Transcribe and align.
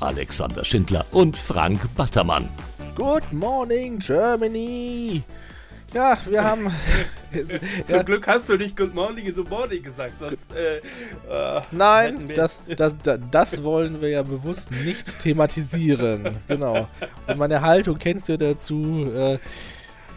Alexander 0.00 0.64
Schindler 0.64 1.04
und 1.12 1.36
Frank 1.36 1.80
Battermann. 1.94 2.48
Good 2.94 3.32
morning, 3.32 3.98
Germany! 3.98 5.22
Ja, 5.94 6.18
wir 6.26 6.44
haben. 6.44 6.70
Zum 7.86 8.04
Glück 8.04 8.26
hast 8.26 8.48
du 8.48 8.56
nicht 8.56 8.76
Good 8.76 8.94
Morning 8.94 9.26
in 9.26 9.34
the 9.34 9.42
Morning 9.42 9.82
gesagt, 9.82 10.14
sonst. 10.18 10.52
Äh, 10.52 10.78
äh, 10.78 11.62
Nein, 11.70 12.30
das, 12.34 12.60
das, 12.76 12.96
das, 13.30 13.62
wollen 13.62 14.00
wir 14.00 14.10
ja 14.10 14.22
bewusst 14.22 14.70
nicht 14.70 15.18
thematisieren. 15.20 16.36
genau. 16.48 16.88
Und 17.26 17.38
meine 17.38 17.60
Haltung 17.60 17.98
kennst 17.98 18.28
du 18.28 18.32
ja 18.32 18.38
dazu. 18.38 19.10
Äh, 19.14 19.38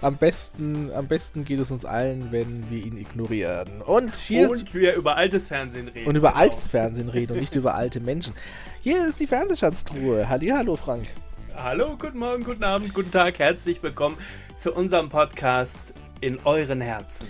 am 0.02 0.16
besten, 0.16 0.91
am 0.94 1.08
besten 1.08 1.44
geht 1.44 1.59
es 1.59 1.71
uns 1.71 1.85
allen, 1.85 2.31
wenn 2.31 2.70
wir 2.70 2.85
ihn 2.85 2.98
ignorieren. 2.98 3.81
Und 3.81 4.16
hier 4.16 4.49
und 4.49 4.73
wir 4.73 4.95
über 4.95 5.17
altes 5.17 5.49
Fernsehen 5.49 5.89
reden. 5.89 6.08
Und 6.08 6.16
über 6.16 6.30
genau. 6.30 6.41
altes 6.41 6.67
Fernsehen 6.70 7.09
reden 7.09 7.34
und 7.34 7.39
nicht 7.39 7.55
über 7.55 7.75
alte 7.75 7.99
Menschen. 7.99 8.34
Hier 8.81 9.08
ist 9.08 9.20
die 9.20 9.27
Fernsehschatztruhe. 9.27 10.27
Hallo, 10.30 10.75
Frank. 10.75 11.08
Hallo, 11.55 11.98
guten 11.98 12.20
Morgen, 12.20 12.44
guten 12.45 12.63
Abend, 12.63 12.94
guten 12.94 13.12
Tag, 13.12 13.39
herzlich 13.39 13.84
willkommen 13.84 14.17
zu 14.58 14.73
unserem 14.73 15.09
Podcast 15.09 15.94
in 16.22 16.39
euren 16.45 16.80
Herzen. 16.80 17.27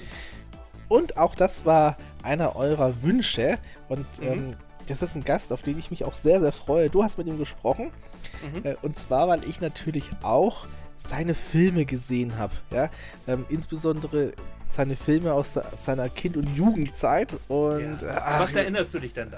Und 0.87 1.17
auch 1.17 1.33
das 1.33 1.65
war 1.65 1.97
einer 2.21 2.55
eurer 2.55 3.01
Wünsche 3.01 3.57
und 3.87 4.05
mhm. 4.19 4.27
ähm, 4.27 4.55
das 4.87 5.01
ist 5.01 5.15
ein 5.15 5.23
Gast, 5.23 5.51
auf 5.51 5.63
den 5.63 5.79
ich 5.79 5.89
mich 5.89 6.03
auch 6.03 6.15
sehr, 6.15 6.39
sehr 6.41 6.51
freue. 6.51 6.89
Du 6.89 7.03
hast 7.03 7.17
mit 7.17 7.27
ihm 7.27 7.39
gesprochen 7.39 7.91
mhm. 8.53 8.65
äh, 8.65 8.75
und 8.83 8.99
zwar, 8.99 9.27
weil 9.27 9.47
ich 9.47 9.61
natürlich 9.61 10.11
auch 10.21 10.65
seine 10.99 11.33
Filme 11.33 11.85
gesehen 11.85 12.37
habe, 12.37 12.53
ja, 12.71 12.89
ähm, 13.27 13.45
insbesondere 13.49 14.33
seine 14.67 14.95
Filme 14.95 15.33
aus 15.33 15.57
seiner 15.77 16.09
Kind- 16.09 16.37
und 16.37 16.55
Jugendzeit 16.55 17.35
und 17.47 18.01
ja. 18.01 18.21
ach, 18.23 18.41
was 18.41 18.53
erinnerst 18.53 18.93
du 18.93 18.99
dich 18.99 19.13
denn 19.13 19.31
da? 19.31 19.37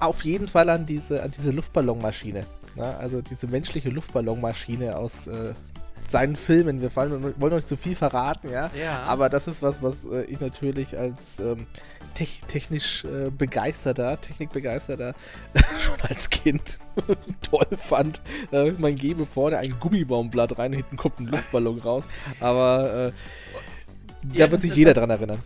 Auf 0.00 0.24
jeden 0.24 0.48
Fall 0.48 0.68
an 0.70 0.86
diese, 0.86 1.22
an 1.22 1.30
diese 1.30 1.50
Luftballonmaschine. 1.50 2.46
Ne? 2.76 2.96
Also 2.98 3.20
diese 3.20 3.46
menschliche 3.46 3.90
Luftballonmaschine 3.90 4.96
aus 4.96 5.26
äh, 5.26 5.54
seinen 6.08 6.36
Filmen. 6.36 6.80
Wir 6.80 6.90
fallen, 6.90 7.34
wollen 7.38 7.54
nicht 7.54 7.68
so 7.68 7.76
viel 7.76 7.94
verraten, 7.94 8.50
ja. 8.50 8.70
ja. 8.74 9.00
Aber 9.06 9.28
das 9.28 9.46
ist 9.46 9.62
was, 9.62 9.82
was 9.82 10.04
äh, 10.04 10.22
ich 10.24 10.40
natürlich 10.40 10.98
als 10.98 11.38
ähm, 11.38 11.66
te 12.14 12.26
technisch 12.46 13.04
äh, 13.04 13.30
begeisterter, 13.30 14.20
technikbegeisterter 14.20 15.14
schon 15.80 16.00
als 16.08 16.30
Kind 16.30 16.78
toll 17.50 17.66
fand. 17.78 18.20
Äh, 18.52 18.72
man 18.72 18.96
gebe 18.96 19.26
vorne 19.26 19.58
ein 19.58 19.74
Gummibaumblatt 19.78 20.58
rein, 20.58 20.72
hinten 20.72 20.96
kommt 20.96 21.20
ein 21.20 21.26
Luftballon 21.26 21.78
raus. 21.78 22.04
Aber 22.40 23.12
äh, 24.32 24.36
ja, 24.36 24.46
da 24.46 24.52
wird 24.52 24.62
sich 24.62 24.74
jeder 24.74 24.94
dran 24.94 25.10
erinnern 25.10 25.42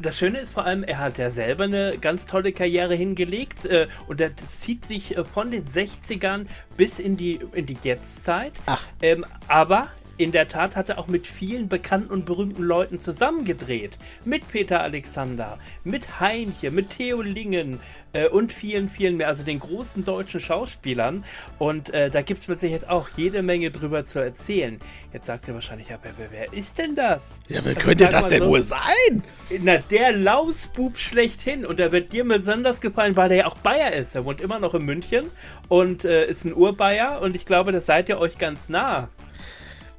das 0.00 0.18
Schöne 0.18 0.38
ist 0.38 0.52
vor 0.52 0.64
allem, 0.64 0.84
er 0.84 0.98
hat 0.98 1.18
ja 1.18 1.30
selber 1.30 1.64
eine 1.64 1.98
ganz 1.98 2.26
tolle 2.26 2.52
Karriere 2.52 2.94
hingelegt 2.94 3.64
äh, 3.64 3.88
und 4.06 4.20
das 4.20 4.30
zieht 4.60 4.86
sich 4.86 5.16
äh, 5.16 5.24
von 5.24 5.50
den 5.50 5.66
60ern 5.66 6.46
bis 6.76 6.98
in 6.98 7.16
die, 7.16 7.40
in 7.52 7.66
die 7.66 7.76
Jetztzeit. 7.82 8.52
Ach. 8.66 8.84
Ähm, 9.02 9.26
aber 9.48 9.88
in 10.18 10.32
der 10.32 10.48
Tat 10.48 10.74
hat 10.74 10.88
er 10.88 10.98
auch 10.98 11.06
mit 11.06 11.26
vielen 11.26 11.68
bekannten 11.68 12.12
und 12.12 12.26
berühmten 12.26 12.64
Leuten 12.64 12.98
zusammengedreht. 12.98 13.96
Mit 14.24 14.48
Peter 14.48 14.82
Alexander, 14.82 15.58
mit 15.84 16.20
Heinche, 16.20 16.72
mit 16.72 16.90
Theo 16.90 17.22
Lingen 17.22 17.78
äh, 18.12 18.28
und 18.28 18.52
vielen, 18.52 18.90
vielen 18.90 19.16
mehr. 19.16 19.28
Also 19.28 19.44
den 19.44 19.60
großen 19.60 20.04
deutschen 20.04 20.40
Schauspielern. 20.40 21.24
Und 21.58 21.94
äh, 21.94 22.10
da 22.10 22.22
gibt 22.22 22.42
es 22.42 22.48
mit 22.48 22.58
Sicherheit 22.58 22.88
auch 22.88 23.08
jede 23.16 23.42
Menge 23.42 23.70
drüber 23.70 24.06
zu 24.06 24.18
erzählen. 24.18 24.80
Jetzt 25.12 25.26
sagt 25.26 25.46
ihr 25.46 25.54
wahrscheinlich, 25.54 25.88
ja, 25.88 25.98
wer, 26.02 26.12
wer 26.30 26.52
ist 26.52 26.78
denn 26.78 26.96
das? 26.96 27.38
Ja, 27.46 27.64
wer 27.64 27.76
also, 27.76 27.86
könnte 27.86 28.08
das 28.08 28.28
denn 28.28 28.42
so, 28.42 28.48
wohl 28.48 28.62
sein? 28.62 29.22
Na, 29.60 29.76
der 29.76 30.12
Lausbub 30.12 30.98
schlechthin. 30.98 31.64
Und 31.64 31.78
der 31.78 31.92
wird 31.92 32.12
dir 32.12 32.24
besonders 32.26 32.80
gefallen, 32.80 33.14
weil 33.14 33.28
der 33.28 33.38
ja 33.38 33.46
auch 33.46 33.58
Bayer 33.58 33.92
ist. 33.92 34.16
Er 34.16 34.24
wohnt 34.24 34.40
immer 34.40 34.58
noch 34.58 34.74
in 34.74 34.84
München 34.84 35.26
und 35.68 36.04
äh, 36.04 36.26
ist 36.26 36.44
ein 36.44 36.54
Urbayer. 36.54 37.20
Und 37.20 37.36
ich 37.36 37.46
glaube, 37.46 37.70
das 37.70 37.86
seid 37.86 38.08
ihr 38.08 38.18
euch 38.18 38.36
ganz 38.36 38.68
nah. 38.68 39.08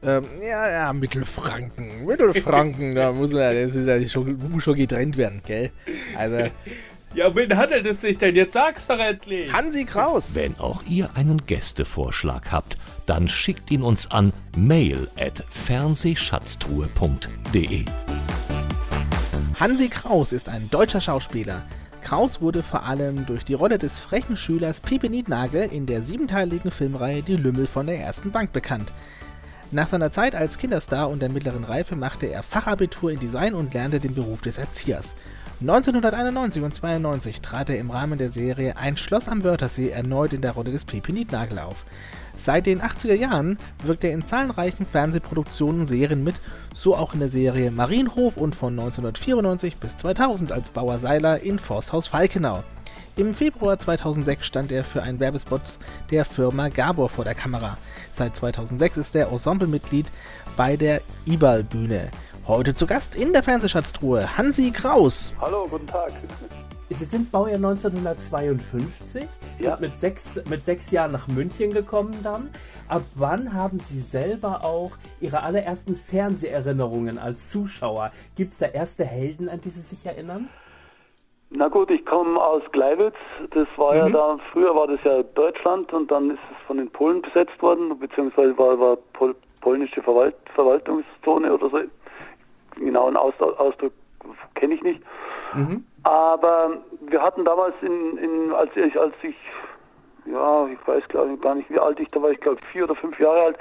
Ähm, 0.02 0.24
ja, 0.42 0.70
ja, 0.70 0.94
Mittelfranken. 0.94 2.06
Mittelfranken, 2.06 2.96
da 2.96 3.12
muss, 3.12 3.34
er, 3.34 3.54
das 3.54 3.76
ist 3.76 3.86
ja 3.86 4.02
schon, 4.08 4.40
muss 4.50 4.64
schon 4.64 4.76
getrennt 4.76 5.18
werden, 5.18 5.42
gell? 5.46 5.72
Also. 6.18 6.50
Ja, 7.16 7.36
wen 7.36 7.58
handelt 7.58 7.88
es 7.88 8.02
sich 8.02 8.20
denn? 8.20 8.36
Jetzt 8.36 8.54
sag's 8.54 8.86
doch 8.86 9.00
endlich. 9.00 9.52
Hansi 9.52 9.86
Kraus. 9.86 10.36
Wenn 10.36 10.60
auch 10.60 10.84
ihr 10.84 11.10
einen 11.16 11.44
Gästevorschlag 11.44 12.52
habt, 12.52 12.78
dann 13.08 13.28
schickt 13.28 13.72
ihn 13.72 13.82
uns 13.82 14.12
an 14.12 14.32
mail 14.56 15.08
at 15.20 15.44
fernsehschatztruhe.de. 15.50 17.86
Hansi 19.60 19.90
Kraus 19.90 20.32
ist 20.32 20.50
ein 20.50 20.70
deutscher 20.70 21.02
Schauspieler. 21.02 21.64
Kraus 22.04 22.42
wurde 22.42 22.62
vor 22.62 22.86
allem 22.86 23.26
durch 23.26 23.44
die 23.44 23.56
Rolle 23.56 23.80
des 23.80 23.98
frechen 23.98 24.38
Schülers 24.38 24.80
Pipe 24.80 25.10
Niednagel 25.10 25.68
in 25.72 25.88
der 25.88 26.04
siebenteiligen 26.04 26.70
Filmreihe 26.70 27.24
Die 27.24 27.38
Lümmel 27.38 27.66
von 27.66 27.88
der 27.88 28.00
ersten 28.00 28.30
Bank 28.30 28.54
bekannt. 28.54 28.94
Nach 29.72 29.88
seiner 29.88 30.12
Zeit 30.12 30.34
als 30.34 30.58
Kinderstar 30.58 31.10
und 31.10 31.22
der 31.22 31.30
mittleren 31.30 31.64
Reife 31.64 31.96
machte 31.96 32.26
er 32.26 32.42
Fachabitur 32.42 33.12
in 33.12 33.20
Design 33.20 33.54
und 33.54 33.76
lernte 33.76 34.00
den 34.00 34.16
Beruf 34.16 34.42
des 34.42 34.58
Erziehers. 34.58 35.16
1991 35.62 36.64
und 36.64 36.74
92 36.74 37.42
trat 37.42 37.70
er 37.70 37.78
im 37.78 37.92
Rahmen 37.92 38.18
der 38.18 38.32
Serie 38.32 38.78
Ein 38.78 38.98
Schloss 38.98 39.28
am 39.28 39.44
Wörthersee 39.44 39.90
erneut 39.90 40.34
in 40.34 40.42
der 40.42 40.54
Rolle 40.54 40.72
des 40.72 40.86
Pipi 40.86 41.12
Niednagel 41.12 41.60
auf. 41.60 41.86
Seit 42.36 42.66
den 42.66 42.82
80er 42.82 43.14
Jahren 43.14 43.60
wirkt 43.84 44.04
er 44.04 44.12
in 44.12 44.26
zahlreichen 44.26 44.88
Fernsehproduktionen 44.88 45.82
und 45.82 45.88
Serien 45.88 46.24
mit, 46.24 46.36
so 46.74 46.96
auch 46.96 47.14
in 47.14 47.20
der 47.20 47.30
Serie 47.30 47.70
Marienhof 47.70 48.38
und 48.38 48.56
von 48.56 48.72
1994 48.72 49.76
bis 49.76 49.98
2000 49.98 50.52
als 50.52 50.70
Bauer 50.70 50.98
Seiler 50.98 51.42
in 51.42 51.60
Forsthaus 51.60 52.08
Falkenau. 52.08 52.64
Im 53.20 53.34
Februar 53.34 53.78
2006 53.78 54.46
stand 54.46 54.72
er 54.72 54.86
für 54.86 55.04
einen 55.04 55.20
Werbespot 55.20 55.60
der 56.10 56.24
Firma 56.24 56.70
Gabor 56.70 57.10
vor 57.10 57.26
der 57.26 57.36
Kamera. 57.36 57.78
Seit 58.14 58.34
2006 58.38 58.96
ist 58.96 59.14
er 59.14 59.30
Ensemblemitglied 59.30 60.10
bei 60.56 60.78
der 60.78 61.02
IBAL-Bühne. 61.26 62.12
Heute 62.48 62.76
zu 62.76 62.88
Gast 62.88 63.16
in 63.16 63.34
der 63.34 63.44
Fernsehschatztruhe 63.44 64.38
Hansi 64.38 64.72
Kraus. 64.72 65.34
Hallo, 65.42 65.68
guten 65.70 65.86
Tag. 65.86 66.14
Sie 66.88 67.04
sind 67.04 67.30
Baujahr 67.30 67.58
1952, 67.58 69.28
ja. 69.60 69.72
sind 69.72 69.82
mit 69.82 70.00
sechs, 70.00 70.40
mit 70.50 70.64
sechs 70.64 70.90
Jahren 70.90 71.12
nach 71.12 71.28
München 71.28 71.74
gekommen 71.74 72.16
dann. 72.24 72.50
Ab 72.88 73.04
wann 73.16 73.54
haben 73.54 73.82
Sie 73.82 74.00
selber 74.00 74.64
auch 74.64 74.92
Ihre 75.20 75.44
allerersten 75.44 75.98
Fernseherinnerungen 75.98 77.20
als 77.20 77.50
Zuschauer? 77.50 78.14
Gibt 78.36 78.54
es 78.54 78.60
da 78.60 78.68
erste 78.68 79.04
Helden, 79.04 79.50
an 79.50 79.60
die 79.60 79.72
Sie 79.72 79.82
sich 79.82 80.06
erinnern? 80.06 80.48
Na 81.52 81.68
gut, 81.68 81.90
ich 81.90 82.06
komme 82.06 82.40
aus 82.40 82.62
Gleiwitz. 82.72 83.16
Das 83.52 83.68
war 83.76 83.94
mhm. 83.94 83.98
ja 83.98 84.10
da, 84.10 84.38
früher 84.52 84.76
war 84.76 84.88
das 84.88 85.04
ja 85.04 85.24
Deutschland 85.24 85.92
und 85.94 86.12
dann 86.12 86.32
ist 86.32 86.40
es 86.52 86.68
von 86.68 86.78
den 86.78 86.90
Polen 86.92 87.22
besetzt 87.22 87.60
worden, 87.62 87.98
beziehungsweise 87.98 88.58
war, 88.58 88.80
war 88.80 88.98
Pol 89.14 89.36
polnische 89.62 90.02
Verwalt 90.02 90.36
Verwaltungszone 90.56 91.54
oder 91.54 91.70
so. 91.70 91.80
Genauen 92.76 93.18
Aus 93.18 93.34
Ausdruck 93.42 93.92
kenne 94.56 94.76
ich 94.76 94.84
nicht. 94.84 95.02
Mhm. 95.54 95.84
Aber 96.04 96.78
wir 97.02 97.22
hatten 97.22 97.44
damals 97.44 97.76
in, 97.82 98.18
in 98.18 98.54
als 98.54 98.70
ich, 98.76 98.98
als 98.98 99.14
ich, 99.24 99.36
ja, 100.26 100.68
ich 100.68 100.88
weiß 100.88 101.04
glaube 101.10 101.34
ich 101.34 101.42
gar 101.42 101.56
nicht, 101.56 101.70
wie 101.70 101.80
alt 101.80 102.00
ich 102.00 102.08
da 102.10 102.22
war, 102.22 102.30
ich 102.30 102.40
glaube 102.40 102.60
vier 102.72 102.86
oder 102.86 102.96
fünf 102.96 103.20
Jahre 103.20 103.42
alt, 103.42 103.58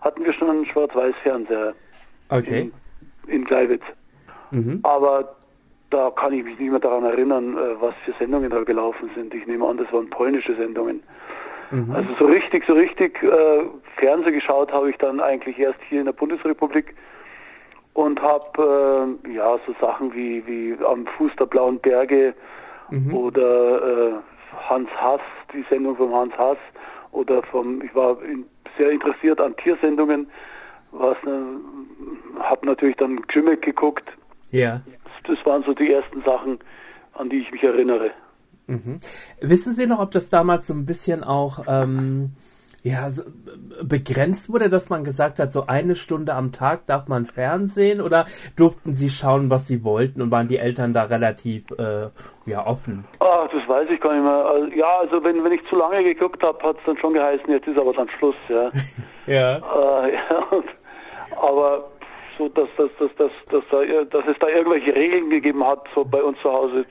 hatten 0.00 0.24
wir 0.24 0.32
schon 0.32 0.48
einen 0.48 0.66
Schwarz-Weiß-Fernseher. 0.66 1.74
Okay. 2.30 2.72
In, 3.26 3.32
in 3.32 3.44
Gleiwitz. 3.44 3.82
Mhm. 4.50 4.80
Aber 4.82 5.34
da 5.94 6.10
kann 6.10 6.32
ich 6.32 6.42
mich 6.42 6.58
nicht 6.58 6.70
mehr 6.70 6.80
daran 6.80 7.04
erinnern, 7.04 7.56
äh, 7.56 7.80
was 7.80 7.94
für 8.04 8.12
Sendungen 8.18 8.50
da 8.50 8.62
gelaufen 8.64 9.10
sind. 9.14 9.32
Ich 9.32 9.46
nehme 9.46 9.66
an, 9.66 9.76
das 9.76 9.92
waren 9.92 10.10
polnische 10.10 10.54
Sendungen. 10.56 11.02
Mhm. 11.70 11.94
Also 11.94 12.08
so 12.18 12.24
richtig, 12.26 12.64
so 12.66 12.72
richtig 12.74 13.22
äh, 13.22 13.64
Fernseh 13.96 14.32
geschaut 14.32 14.72
habe 14.72 14.90
ich 14.90 14.98
dann 14.98 15.20
eigentlich 15.20 15.58
erst 15.58 15.78
hier 15.88 16.00
in 16.00 16.06
der 16.06 16.12
Bundesrepublik 16.12 16.96
und 17.92 18.20
habe 18.20 19.16
äh, 19.26 19.34
ja 19.34 19.56
so 19.66 19.74
Sachen 19.80 20.12
wie, 20.14 20.44
wie 20.46 20.76
am 20.84 21.06
Fuß 21.06 21.30
der 21.38 21.46
blauen 21.46 21.78
Berge 21.78 22.34
mhm. 22.90 23.14
oder 23.14 24.08
äh, 24.08 24.12
Hans 24.68 24.90
Hass, 25.00 25.20
die 25.52 25.64
Sendung 25.70 25.96
von 25.96 26.12
Hans 26.12 26.36
Hass 26.36 26.58
oder 27.12 27.40
vom, 27.44 27.82
ich 27.82 27.94
war 27.94 28.20
in, 28.22 28.46
sehr 28.76 28.90
interessiert 28.90 29.40
an 29.40 29.54
Tiersendungen, 29.56 30.28
was 30.90 31.16
äh, 31.24 32.40
habe 32.40 32.66
natürlich 32.66 32.96
dann 32.96 33.22
Grimmick 33.22 33.62
geguckt. 33.62 34.04
Ja 34.50 34.80
das 35.24 35.44
waren 35.44 35.62
so 35.64 35.74
die 35.74 35.90
ersten 35.90 36.22
Sachen, 36.22 36.58
an 37.14 37.28
die 37.28 37.38
ich 37.38 37.50
mich 37.50 37.62
erinnere. 37.62 38.10
Mhm. 38.66 38.98
Wissen 39.40 39.74
Sie 39.74 39.86
noch, 39.86 40.00
ob 40.00 40.10
das 40.10 40.30
damals 40.30 40.66
so 40.66 40.74
ein 40.74 40.86
bisschen 40.86 41.22
auch 41.22 41.64
ähm, 41.68 42.32
Ja, 42.82 43.04
also 43.04 43.22
begrenzt 43.82 44.52
wurde, 44.52 44.68
dass 44.68 44.90
man 44.90 45.04
gesagt 45.04 45.38
hat, 45.38 45.52
so 45.52 45.66
eine 45.66 45.96
Stunde 45.96 46.34
am 46.34 46.52
Tag 46.52 46.86
darf 46.86 47.08
man 47.08 47.24
Fernsehen 47.24 48.02
oder 48.02 48.26
durften 48.56 48.92
Sie 48.92 49.08
schauen, 49.08 49.48
was 49.48 49.66
Sie 49.66 49.84
wollten 49.84 50.20
und 50.20 50.30
waren 50.30 50.48
die 50.48 50.58
Eltern 50.58 50.92
da 50.92 51.04
relativ 51.04 51.64
äh, 51.78 52.08
ja, 52.44 52.66
offen? 52.66 53.06
Ach, 53.20 53.48
das 53.50 53.66
weiß 53.66 53.88
ich 53.88 54.00
gar 54.00 54.12
nicht 54.12 54.24
mehr. 54.24 54.44
Also, 54.46 54.66
ja, 54.74 54.98
also 54.98 55.24
wenn, 55.24 55.42
wenn 55.42 55.52
ich 55.52 55.66
zu 55.70 55.76
lange 55.76 56.04
geguckt 56.04 56.42
habe, 56.42 56.62
hat 56.62 56.76
es 56.76 56.84
dann 56.84 56.98
schon 56.98 57.14
geheißen, 57.14 57.48
jetzt 57.48 57.66
ist 57.66 57.78
aber 57.78 57.94
dann 57.94 58.08
Schluss, 58.18 58.36
ja. 58.48 58.70
ja. 59.26 59.56
Äh, 60.04 60.12
ja 60.12 60.62
aber 61.40 61.90
so, 62.38 62.48
dass, 62.48 62.68
dass, 62.76 62.90
dass, 62.98 63.14
dass, 63.16 63.30
dass, 63.50 63.64
da, 63.70 64.04
dass 64.04 64.26
es 64.26 64.38
da 64.40 64.48
irgendwelche 64.48 64.94
Regeln 64.94 65.30
gegeben 65.30 65.64
hat, 65.64 65.86
so 65.94 66.04
bei 66.04 66.22
uns 66.22 66.38
zu 66.40 66.50
Hause, 66.50 66.84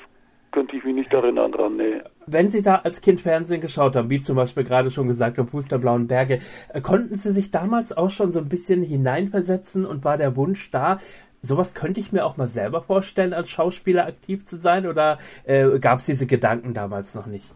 könnte 0.52 0.76
ich 0.76 0.84
mich 0.84 0.96
nicht 0.96 1.14
erinnern 1.14 1.52
dran, 1.52 1.76
nee. 1.78 2.02
Wenn 2.28 2.50
Sie 2.50 2.62
da 2.62 2.76
als 2.76 3.02
Kind 3.02 3.22
Fernsehen 3.22 3.60
geschaut 3.60 3.96
haben, 3.96 4.10
wie 4.10 4.20
zum 4.20 4.36
Beispiel 4.36 4.64
gerade 4.64 4.92
schon 4.92 5.08
gesagt 5.08 5.40
am 5.40 5.48
Fuß 5.48 5.68
der 5.68 5.80
Blauen 5.80 6.08
Berge, 6.08 6.40
äh, 6.74 6.80
konnten 6.80 7.18
Sie 7.18 7.32
sich 7.32 7.52
damals 7.52 7.96
auch 7.96 8.12
schon 8.12 8.32
so 8.32 8.40
ein 8.40 8.50
bisschen 8.50 8.84
hineinversetzen 8.84 9.86
und 9.86 10.06
war 10.06 10.18
der 10.18 10.36
Wunsch 10.36 10.70
da, 10.72 10.98
sowas 11.42 11.74
könnte 11.74 12.00
ich 12.00 12.14
mir 12.14 12.26
auch 12.26 12.38
mal 12.38 12.48
selber 12.48 12.82
vorstellen, 12.82 13.34
als 13.34 13.50
Schauspieler 13.50 14.08
aktiv 14.08 14.46
zu 14.46 14.58
sein 14.58 14.88
oder 14.88 15.18
äh, 15.46 15.80
gab 15.80 16.00
es 16.00 16.06
diese 16.06 16.26
Gedanken 16.26 16.74
damals 16.74 17.16
noch 17.16 17.26
nicht? 17.26 17.52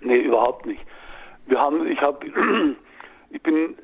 Nee, 0.00 0.20
überhaupt 0.20 0.66
nicht. 0.66 0.80
Wir 1.46 1.58
haben, 1.58 1.86
ich 1.86 2.00
habe, 2.00 2.26
ich 3.30 3.42
bin 3.42 3.74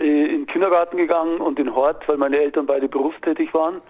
in 0.00 0.28
den 0.28 0.46
Kindergarten 0.46 0.96
gegangen 0.96 1.40
und 1.40 1.58
in 1.58 1.74
Hort, 1.74 2.06
weil 2.08 2.16
meine 2.16 2.38
Eltern 2.38 2.66
beide 2.66 2.88
berufstätig 2.88 3.52
waren. 3.52 3.80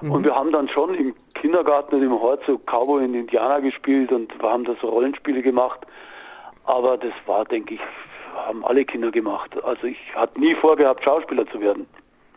Mhm. 0.00 0.12
Und 0.12 0.24
wir 0.24 0.34
haben 0.34 0.52
dann 0.52 0.68
schon 0.68 0.94
im 0.94 1.14
Kindergarten 1.34 1.96
und 1.96 2.02
im 2.02 2.12
Hort 2.12 2.42
so 2.46 2.58
Cowboy 2.58 3.04
und 3.04 3.14
Indianer 3.14 3.60
gespielt 3.60 4.12
und 4.12 4.32
wir 4.40 4.48
haben 4.48 4.64
da 4.64 4.74
so 4.80 4.88
Rollenspiele 4.88 5.42
gemacht. 5.42 5.80
Aber 6.64 6.96
das 6.96 7.12
war, 7.26 7.44
denke 7.44 7.74
ich, 7.74 7.80
haben 8.34 8.64
alle 8.64 8.84
Kinder 8.84 9.10
gemacht. 9.10 9.56
Also 9.64 9.86
ich 9.86 9.98
hatte 10.14 10.40
nie 10.40 10.54
vorgehabt, 10.54 11.04
Schauspieler 11.04 11.46
zu 11.46 11.60
werden. 11.60 11.86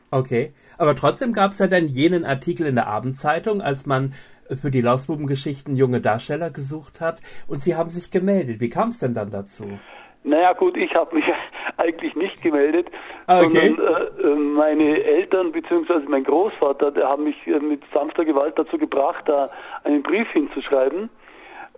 Okay, 0.09 0.53
aber 0.77 0.95
trotzdem 0.95 1.31
gab 1.31 1.51
es 1.51 1.59
ja 1.59 1.67
dann 1.67 1.87
jenen 1.87 2.25
Artikel 2.25 2.65
in 2.67 2.75
der 2.75 2.87
Abendzeitung, 2.87 3.61
als 3.61 3.85
man 3.85 4.13
für 4.61 4.71
die 4.71 4.81
Lausbubengeschichten 4.81 5.77
junge 5.77 6.01
Darsteller 6.01 6.49
gesucht 6.49 6.99
hat 6.99 7.21
und 7.47 7.61
sie 7.61 7.75
haben 7.75 7.89
sich 7.89 8.11
gemeldet. 8.11 8.59
Wie 8.59 8.69
kam 8.69 8.89
es 8.89 8.99
denn 8.99 9.13
dann 9.13 9.29
dazu? 9.29 9.79
Naja 10.23 10.53
gut, 10.53 10.77
ich 10.77 10.93
habe 10.95 11.15
mich 11.15 11.25
eigentlich 11.77 12.15
nicht 12.15 12.41
gemeldet, 12.43 12.87
ah, 13.27 13.41
okay. 13.41 13.75
sondern 13.75 13.87
äh, 13.87 14.21
äh, 14.21 14.35
meine 14.35 15.03
Eltern 15.03 15.51
bzw. 15.51 15.99
mein 16.07 16.23
Großvater, 16.23 16.91
der 16.91 17.09
haben 17.09 17.23
mich 17.23 17.47
äh, 17.47 17.59
mit 17.59 17.81
sanfter 17.93 18.25
Gewalt 18.25 18.57
dazu 18.57 18.77
gebracht, 18.77 19.23
da 19.27 19.47
einen 19.83 20.03
Brief 20.03 20.29
hinzuschreiben. 20.31 21.09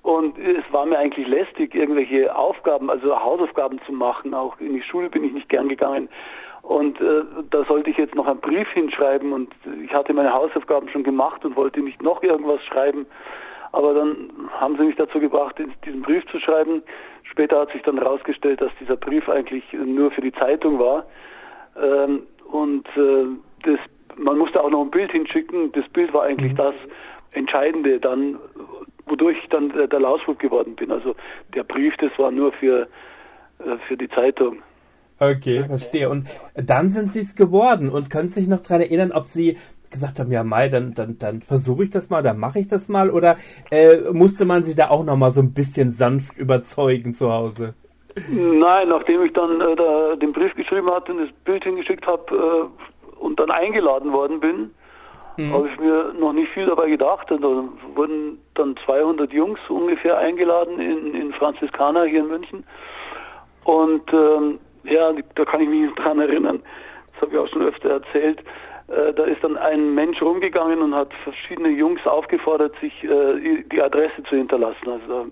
Und 0.01 0.38
es 0.38 0.66
war 0.74 0.86
mir 0.86 1.00
eigentlich 1.00 1.28
lästig, 1.28 1.74
irgendwelche 1.74 2.36
Aufgaben, 2.36 2.90
also 2.90 3.18
Hausaufgaben 3.18 3.80
zu 3.86 3.94
machen. 3.94 4.34
Auch 4.34 4.60
in 4.60 4.74
die 4.74 4.81
Schule 4.81 5.10
bin 5.10 5.24
ich 5.24 5.31
nicht 5.31 5.48
gern 5.48 5.69
gegangen. 5.69 6.10
Und 6.62 7.00
äh, 7.00 7.24
da 7.50 7.63
sollte 7.66 7.90
ich 7.90 7.98
jetzt 7.98 8.16
noch 8.16 8.28
einen 8.28 8.42
Brief 8.42 8.68
hinschreiben 8.69 9.31
und 9.31 9.54
ich 9.84 9.94
hatte 9.94 10.13
meine 10.13 10.34
Hausaufgaben 10.34 10.90
schon 10.90 11.04
gemacht 11.04 11.44
und 11.45 11.56
wollte 11.56 11.81
nicht 11.81 12.01
noch 12.01 12.22
irgendwas 12.24 12.62
schreiben. 12.63 13.06
Aber 13.74 13.94
dann 13.94 14.30
haben 14.60 14.78
sie 14.78 14.84
mich 14.84 14.95
dazu 14.95 15.19
gebracht, 15.19 15.56
diesen 15.86 16.01
Brief 16.04 16.25
zu 16.28 16.40
schreiben. 16.40 16.84
Später 17.33 17.62
hat 17.62 17.71
sich 17.71 17.81
dann 17.81 17.97
herausgestellt, 17.97 18.62
dass 18.62 18.71
dieser 18.80 18.95
Brief 18.95 19.27
eigentlich 19.27 19.63
nur 19.74 20.12
für 20.12 20.21
die 20.21 20.31
Zeitung 20.33 20.77
war. 20.77 21.03
Ähm, 21.75 22.27
und 22.51 22.88
äh, 22.95 23.25
das, 23.63 23.80
man 24.15 24.38
musste 24.38 24.63
auch 24.63 24.69
noch 24.69 24.81
ein 24.81 24.91
Bild 24.91 25.12
hinschicken. 25.12 25.71
Das 25.71 25.89
Bild 25.89 26.13
war 26.13 26.25
eigentlich 26.25 26.51
mhm. 26.51 26.57
das 26.57 26.75
Entscheidende 27.31 28.00
dann, 28.00 28.38
wodurch 29.07 29.35
ich 29.41 29.50
dann 29.50 29.69
der, 29.69 29.88
der 29.88 30.00
Lausbub 30.00 30.38
geworden 30.38 30.75
bin. 30.75 30.91
Also 30.91 31.15
der 31.56 31.63
Brief, 31.63 31.95
das 31.97 32.12
war 32.19 32.30
nur 32.30 32.51
für, 32.53 32.88
äh, 33.57 33.77
für 33.88 33.97
die 33.97 34.09
Zeitung. 34.09 34.62
Okay, 35.18 35.63
verstehe. 35.65 36.09
Und 36.09 36.27
dann 36.53 36.91
sind 36.91 37.12
Sie 37.12 37.21
es 37.21 37.35
geworden 37.35 37.89
und 37.89 38.12
können 38.12 38.30
sich 38.30 38.47
noch 38.47 38.62
daran 38.62 38.81
erinnern, 38.81 39.12
ob 39.12 39.25
Sie 39.25 39.57
gesagt 39.94 40.19
haben, 40.19 40.31
ja 40.31 40.44
Mai, 40.44 40.68
dann, 40.68 40.94
dann, 40.94 41.18
dann 41.18 41.42
versuche 41.42 41.86
ich 41.86 41.90
das 41.90 42.10
mal, 42.10 42.22
dann 42.22 42.38
mache 42.38 42.60
ich 42.60 42.68
das 42.68 42.90
mal 42.90 43.10
oder 43.10 43.38
äh, 43.72 44.12
musste 44.12 44.44
man 44.44 44.63
sie 44.63 44.75
da 44.75 44.90
auch 44.90 45.06
noch 45.06 45.16
mal 45.16 45.31
so 45.31 45.42
ein 45.42 45.54
bisschen 45.54 45.92
sanft 45.92 46.38
überzeugen 46.38 47.13
zu 47.13 47.31
Hause? 47.31 47.75
Nein, 48.30 48.90
nachdem 48.90 49.24
ich 49.24 49.34
dann 49.34 49.60
äh, 49.62 49.75
da 49.75 50.16
den 50.16 50.34
Brief 50.34 50.54
geschrieben 50.56 50.92
hatte 50.92 51.13
und 51.13 51.19
das 51.19 51.31
Bild 51.45 51.63
hingeschickt 51.63 52.06
habe 52.06 52.24
äh, 52.36 53.19
und 53.24 53.40
dann 53.40 53.50
eingeladen 53.50 54.12
worden 54.12 54.40
bin, 54.40 54.72
mhm. 55.38 55.54
habe 55.54 55.69
ich 55.69 55.80
mir 55.80 56.13
noch 56.19 56.34
nicht 56.34 56.51
viel 56.51 56.66
dabei 56.66 56.90
gedacht. 56.90 57.31
Und 57.31 57.42
da 57.42 57.63
wurden 57.95 58.38
dann 58.56 58.75
200 58.86 59.31
Jungs 59.31 59.60
ungefähr 59.69 60.18
eingeladen 60.18 60.80
in, 60.80 61.16
in 61.16 61.34
Franziskaner 61.34 62.06
hier 62.06 62.19
in 62.19 62.28
München. 62.28 62.63
Und 63.63 64.12
ähm, 64.13 64.60
ja, 64.84 65.12
da 65.36 65.45
kann 65.45 65.62
ich 65.62 65.69
mich 65.69 65.94
dran 65.95 66.19
erinnern. 66.19 66.62
Das 67.13 67.22
habe 67.22 67.31
ich 67.31 67.38
auch 67.38 67.48
schon 67.48 67.63
öfter 67.63 67.90
erzählt. 67.90 68.44
Äh, 68.88 69.13
da 69.13 69.24
ist 69.24 69.44
dann 69.44 69.57
ein 69.57 69.95
Mensch 69.95 70.21
rumgegangen 70.21 70.81
und 70.81 70.94
hat 70.94 71.13
verschiedene 71.24 71.69
Jungs 71.69 72.06
aufgefordert, 72.06 72.74
sich 72.81 73.03
äh, 73.03 73.63
die 73.71 73.81
Adresse 73.81 74.24
zu 74.24 74.35
hinterlassen. 74.35 74.89
Also 74.89 75.27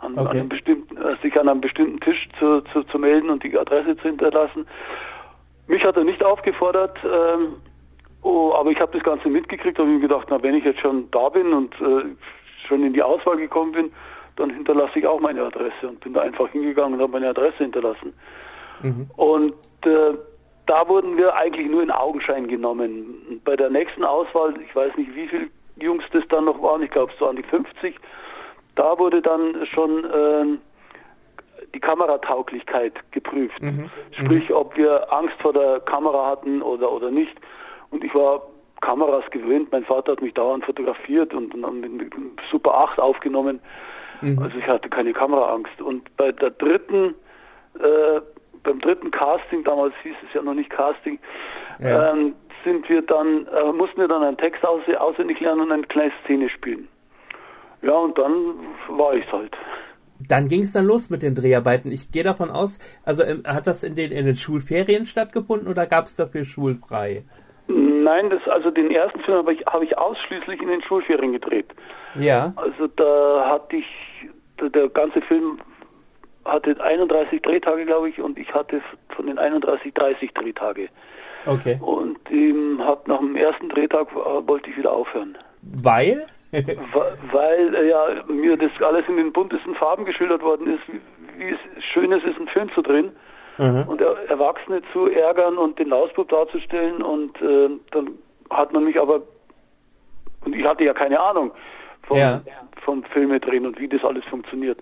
an, 0.00 0.12
okay. 0.12 0.20
an 0.20 0.28
einem 0.28 0.48
bestimmten, 0.48 0.96
äh, 0.96 1.16
sich 1.22 1.38
an 1.38 1.48
einem 1.48 1.60
bestimmten 1.60 2.00
Tisch 2.00 2.28
zu, 2.38 2.60
zu, 2.72 2.82
zu, 2.84 2.98
melden 2.98 3.30
und 3.30 3.42
die 3.42 3.56
Adresse 3.58 3.96
zu 3.96 4.02
hinterlassen. 4.02 4.66
Mich 5.66 5.84
hat 5.84 5.96
er 5.96 6.04
nicht 6.04 6.22
aufgefordert, 6.22 6.98
ähm, 7.04 7.56
oh, 8.22 8.52
aber 8.54 8.70
ich 8.70 8.80
habe 8.80 8.92
das 8.92 9.02
Ganze 9.02 9.28
mitgekriegt, 9.28 9.78
habe 9.78 9.88
mir 9.88 10.00
gedacht, 10.00 10.26
na 10.30 10.42
wenn 10.42 10.54
ich 10.54 10.64
jetzt 10.64 10.80
schon 10.80 11.10
da 11.10 11.28
bin 11.28 11.52
und 11.52 11.74
äh, 11.80 12.04
schon 12.66 12.84
in 12.84 12.92
die 12.92 13.02
Auswahl 13.02 13.36
gekommen 13.36 13.72
bin, 13.72 13.92
dann 14.36 14.50
hinterlasse 14.50 14.98
ich 14.98 15.06
auch 15.06 15.20
meine 15.20 15.42
Adresse 15.42 15.88
und 15.88 16.00
bin 16.00 16.12
da 16.12 16.22
einfach 16.22 16.48
hingegangen 16.50 16.94
und 16.94 17.00
habe 17.00 17.12
meine 17.12 17.28
Adresse 17.28 17.58
hinterlassen. 17.58 18.12
Mhm. 18.82 19.10
Und 19.16 19.54
äh, 19.84 20.14
da 20.70 20.86
wurden 20.86 21.16
wir 21.16 21.34
eigentlich 21.34 21.68
nur 21.68 21.82
in 21.82 21.90
Augenschein 21.90 22.46
genommen. 22.46 23.40
Bei 23.44 23.56
der 23.56 23.70
nächsten 23.70 24.04
Auswahl, 24.04 24.54
ich 24.64 24.74
weiß 24.74 24.96
nicht, 24.96 25.12
wie 25.16 25.26
viele 25.26 25.48
Jungs 25.80 26.04
das 26.12 26.22
dann 26.28 26.44
noch 26.44 26.62
waren, 26.62 26.80
ich 26.82 26.90
glaube 26.92 27.12
so 27.18 27.26
an 27.26 27.34
die 27.34 27.42
50, 27.42 27.96
da 28.76 28.96
wurde 28.96 29.20
dann 29.20 29.66
schon 29.66 30.04
äh, 30.04 30.58
die 31.74 31.80
Kameratauglichkeit 31.80 32.92
geprüft. 33.10 33.60
Mhm. 33.60 33.90
Sprich, 34.12 34.48
mhm. 34.48 34.54
ob 34.54 34.76
wir 34.76 35.12
Angst 35.12 35.34
vor 35.42 35.52
der 35.52 35.80
Kamera 35.80 36.28
hatten 36.28 36.62
oder, 36.62 36.92
oder 36.92 37.10
nicht. 37.10 37.36
Und 37.90 38.04
ich 38.04 38.14
war 38.14 38.40
Kameras 38.80 39.28
gewöhnt. 39.32 39.72
Mein 39.72 39.84
Vater 39.84 40.12
hat 40.12 40.22
mich 40.22 40.34
dauernd 40.34 40.64
fotografiert 40.64 41.34
und, 41.34 41.52
und 41.52 41.80
mit 41.80 42.12
Super 42.48 42.74
8 42.74 43.00
aufgenommen. 43.00 43.58
Mhm. 44.20 44.38
Also 44.38 44.56
ich 44.56 44.68
hatte 44.68 44.88
keine 44.88 45.14
Kameraangst. 45.14 45.82
Und 45.82 46.16
bei 46.16 46.30
der 46.30 46.50
dritten 46.50 47.16
äh, 47.74 48.20
beim 48.62 48.80
dritten 48.80 49.10
Casting, 49.10 49.64
damals 49.64 49.94
hieß 50.02 50.16
es 50.26 50.34
ja 50.34 50.42
noch 50.42 50.54
nicht 50.54 50.70
Casting, 50.70 51.18
ja. 51.78 52.12
ähm, 52.12 52.34
sind 52.64 52.88
wir 52.88 53.02
dann, 53.02 53.46
äh, 53.46 53.72
mussten 53.72 54.00
wir 54.00 54.08
dann 54.08 54.22
einen 54.22 54.36
Text 54.36 54.64
aus, 54.64 54.82
auswendig 54.98 55.40
lernen 55.40 55.62
und 55.62 55.72
eine 55.72 55.82
kleine 55.84 56.12
Szene 56.24 56.48
spielen. 56.50 56.88
Ja, 57.82 57.92
und 57.92 58.18
dann 58.18 58.34
war 58.88 59.14
ich 59.14 59.30
halt. 59.32 59.56
Dann 60.28 60.48
ging 60.48 60.62
es 60.62 60.72
dann 60.72 60.84
los 60.84 61.08
mit 61.08 61.22
den 61.22 61.34
Dreharbeiten. 61.34 61.90
Ich 61.90 62.12
gehe 62.12 62.22
davon 62.22 62.50
aus, 62.50 62.78
also 63.04 63.24
ähm, 63.24 63.42
hat 63.46 63.66
das 63.66 63.82
in 63.82 63.94
den, 63.94 64.12
in 64.12 64.26
den 64.26 64.36
Schulferien 64.36 65.06
stattgefunden 65.06 65.66
oder 65.66 65.86
gab 65.86 66.04
es 66.04 66.16
dafür 66.16 66.44
schulfrei? 66.44 67.24
Nein, 67.68 68.30
das, 68.30 68.46
also 68.48 68.70
den 68.70 68.90
ersten 68.90 69.20
Film 69.20 69.38
habe 69.38 69.54
ich, 69.54 69.64
hab 69.66 69.82
ich 69.82 69.96
ausschließlich 69.96 70.60
in 70.60 70.68
den 70.68 70.82
Schulferien 70.82 71.32
gedreht. 71.32 71.68
Ja. 72.16 72.52
Also 72.56 72.88
da 72.88 73.48
hatte 73.48 73.76
ich, 73.76 73.86
der, 74.60 74.70
der 74.70 74.88
ganze 74.88 75.22
Film 75.22 75.58
hatte 76.44 76.80
31 76.80 77.42
Drehtage, 77.42 77.84
glaube 77.84 78.08
ich, 78.08 78.20
und 78.20 78.38
ich 78.38 78.52
hatte 78.54 78.80
von 79.14 79.26
den 79.26 79.38
31 79.38 79.94
30 79.94 80.32
Drehtage. 80.32 80.88
Okay. 81.46 81.78
Und 81.80 82.18
ähm, 82.30 82.84
hab 82.84 83.08
nach 83.08 83.18
dem 83.18 83.36
ersten 83.36 83.68
Drehtag 83.68 84.08
äh, 84.12 84.48
wollte 84.48 84.70
ich 84.70 84.76
wieder 84.76 84.92
aufhören. 84.92 85.36
Weil? 85.62 86.26
Weil 87.32 87.74
äh, 87.74 87.88
ja 87.88 88.04
mir 88.26 88.56
das 88.56 88.70
alles 88.80 89.04
in 89.08 89.16
den 89.16 89.32
buntesten 89.32 89.74
Farben 89.74 90.04
geschildert 90.04 90.42
worden 90.42 90.74
ist, 90.74 90.82
wie, 90.88 91.00
wie 91.38 91.50
es 91.50 91.84
schön 91.92 92.12
ist, 92.12 92.24
einen 92.24 92.48
Film 92.48 92.70
zu 92.74 92.82
drehen 92.82 93.12
mhm. 93.58 93.84
und 93.88 94.00
er, 94.00 94.16
Erwachsene 94.28 94.82
zu 94.92 95.06
ärgern 95.06 95.58
und 95.58 95.78
den 95.78 95.88
Lausbub 95.88 96.28
darzustellen 96.28 97.02
und 97.02 97.40
äh, 97.40 97.70
dann 97.92 98.10
hat 98.50 98.72
man 98.72 98.84
mich 98.84 98.98
aber 98.98 99.22
und 100.44 100.56
ich 100.56 100.64
hatte 100.64 100.84
ja 100.84 100.94
keine 100.94 101.20
Ahnung 101.20 101.52
vom, 102.02 102.16
ja. 102.16 102.40
vom 102.82 103.04
Filme 103.04 103.38
drehen 103.40 103.66
und 103.66 103.78
wie 103.78 103.88
das 103.88 104.02
alles 104.04 104.24
funktioniert. 104.24 104.78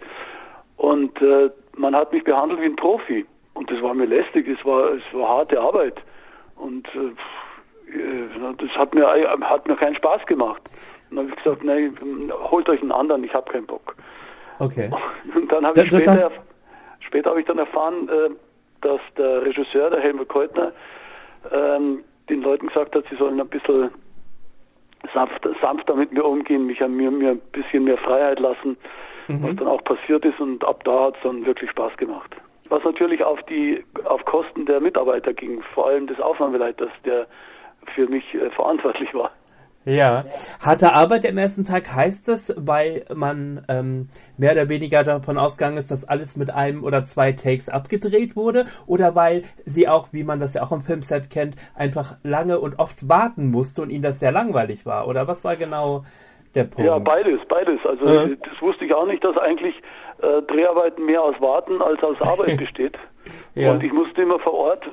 Und 0.78 1.20
äh, 1.20 1.50
man 1.76 1.94
hat 1.94 2.12
mich 2.12 2.25
behandelt 2.25 2.61
wie 2.61 2.66
ein 2.66 2.76
Profi. 2.76 3.26
Und 3.54 3.70
das 3.70 3.82
war 3.82 3.94
mir 3.94 4.06
lästig, 4.06 4.49
es 4.49 4.64
war, 4.64 4.92
es 4.92 5.02
war 5.12 5.28
harte 5.28 5.61
Arbeit. 5.61 6.00
Und 6.56 6.88
äh, 6.94 7.99
äh 7.99 8.25
das 8.56 8.70
hat 8.70 8.94
mir, 8.94 9.06
hat 9.06 9.68
mir 9.68 9.76
keinen 9.76 9.97
Spaß 9.97 10.25
gemacht. 10.26 10.62
Und 11.11 11.16
dann 11.16 11.26
habe 11.26 11.37
ich 11.37 11.44
gesagt, 11.44 11.64
nein, 11.64 12.32
holt 12.50 12.68
euch 12.68 12.80
einen 12.80 12.92
anderen, 12.92 13.25
ich 13.25 13.35
habe 13.35 13.50
keinen 13.50 13.66
Bock. 13.66 13.97
Okay. 14.61 14.90
Und 15.35 15.50
dann 15.50 15.66
habe 15.66 15.80
ich 15.80 15.88
das 15.88 16.02
später, 16.02 16.30
später 17.00 17.30
habe 17.30 17.40
ich 17.40 17.47
dann 17.47 17.58
erfahren, 17.58 18.08
äh, 18.08 18.30
dass 18.80 19.00
der 19.16 19.42
Regisseur, 19.42 19.90
der 19.90 20.00
Helmut 20.00 20.28
Keutner, 20.28 20.73
ähm, 21.52 22.04
den 22.28 22.42
Leuten 22.42 22.68
gesagt 22.68 22.94
hat, 22.94 23.04
sie 23.11 23.16
sollen 23.16 23.40
ein 23.40 23.49
bisschen 23.49 23.90
sanft, 25.12 25.49
sanfter 25.61 25.94
mit 25.97 26.12
mir 26.12 26.25
umgehen, 26.25 26.66
mich 26.66 26.80
an 26.82 26.97
mir, 26.97 27.11
mir 27.11 27.30
ein 27.30 27.40
bisschen 27.52 27.85
mehr 27.85 27.99
Freiheit 27.99 28.38
lassen 28.38 28.76
mhm. 29.28 29.42
was 29.42 29.56
dann 29.56 29.68
auch 29.68 29.85
passiert 29.85 30.25
ist 30.25 30.40
und 30.40 30.64
ab 30.64 30.82
da 30.85 31.06
hat 31.06 31.16
es 31.16 31.23
dann 31.23 31.47
wirklich 31.47 31.70
Spaß 31.70 31.97
gemacht. 31.97 32.35
was 32.68 32.85
natürlich 32.85 33.23
auf 33.25 33.42
die 33.44 33.85
auf 34.04 34.25
Kosten 34.25 34.66
der 34.66 34.80
Mitarbeiter 34.80 35.32
ging, 35.32 35.62
vor 35.75 35.87
allem 35.88 36.06
des 36.06 36.20
Aufnahmeleiters, 36.20 36.90
der 37.04 37.26
für 37.94 38.06
mich 38.08 38.35
äh, 38.35 38.50
verantwortlich 38.50 39.12
war. 39.14 39.30
Ja. 39.85 40.26
Harte 40.61 40.92
Arbeit 40.92 41.25
am 41.25 41.38
ersten 41.38 41.64
Tag 41.64 41.94
heißt 41.94 42.28
das, 42.28 42.52
weil 42.58 43.06
man 43.14 43.64
ähm, 43.68 44.08
mehr 44.37 44.52
oder 44.52 44.68
weniger 44.68 45.02
davon 45.02 45.38
ausgegangen 45.38 45.78
ist, 45.78 45.90
dass 45.90 46.04
alles 46.04 46.37
mit 46.37 46.50
einem 46.50 46.85
oder 46.85 47.04
zwei 47.04 47.32
Takes 47.32 47.70
abgedreht 47.70 48.37
wurde 48.37 48.66
oder 48.87 49.14
weil 49.14 49.44
sie 49.64 49.88
auch, 49.88 50.08
wie 50.12 50.25
man 50.25 50.40
das 50.40 50.52
ja 50.52 50.62
auch 50.62 50.73
im 50.73 50.82
Filmset 50.82 51.30
kennt, 51.30 51.56
einfach 51.75 52.16
lange 52.23 52.61
und 52.61 52.78
oft 52.78 53.08
warten 53.08 53.50
musste 53.50 53.80
und 53.80 53.88
ihnen 53.88 54.02
das 54.02 54.20
sehr 54.20 54.32
langweilig 54.32 54.85
war? 54.85 55.08
Oder 55.08 55.26
was 55.26 55.42
war 55.42 55.56
genau 55.56 56.04
der 56.58 56.64
Punkt? 56.64 56.86
Ja, 56.86 56.98
beides, 56.98 57.40
beies. 57.48 57.80
Also 57.84 58.04
äh? 58.04 58.36
das 58.36 58.60
wusste 58.62 58.84
ich 58.84 58.94
auch 58.94 59.06
nicht, 59.06 59.24
dass 59.24 59.36
eigentlich 59.36 59.74
äh, 60.22 60.42
Dreharbeiten 60.42 61.04
mehr 61.04 61.22
aus 61.22 61.40
Warten 61.40 61.80
als 61.82 62.02
aus 62.02 62.20
Arbeit 62.20 62.56
besteht. 62.58 62.98
ja. 63.54 63.72
Und 63.72 63.82
ich 63.82 63.92
musste 63.92 64.22
immer 64.22 64.38
vor 64.38 64.54
Ort, 64.54 64.84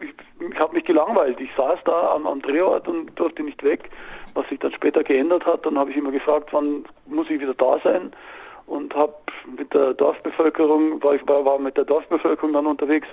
ich, 0.00 0.10
ich 0.50 0.58
habe 0.58 0.74
mich 0.74 0.84
gelangweilt. 0.84 1.40
Ich 1.40 1.50
saß 1.56 1.78
da 1.84 2.14
am, 2.14 2.26
am 2.26 2.42
Drehort 2.42 2.88
und 2.88 3.18
durfte 3.18 3.42
nicht 3.42 3.62
weg 3.62 3.88
was 4.34 4.48
sich 4.48 4.58
dann 4.60 4.72
später 4.72 5.02
geändert 5.02 5.44
hat. 5.46 5.64
Dann 5.66 5.78
habe 5.78 5.90
ich 5.90 5.96
immer 5.96 6.10
gefragt, 6.10 6.48
wann 6.52 6.84
muss 7.06 7.28
ich 7.30 7.40
wieder 7.40 7.54
da 7.54 7.78
sein 7.82 8.12
und 8.66 8.94
habe 8.94 9.14
mit 9.56 9.72
der 9.74 9.94
Dorfbevölkerung, 9.94 11.02
war 11.02 11.14
ich 11.14 11.26
war, 11.26 11.44
war 11.44 11.58
mit 11.58 11.76
der 11.76 11.84
Dorfbevölkerung 11.84 12.52
dann 12.52 12.66
unterwegs 12.66 13.08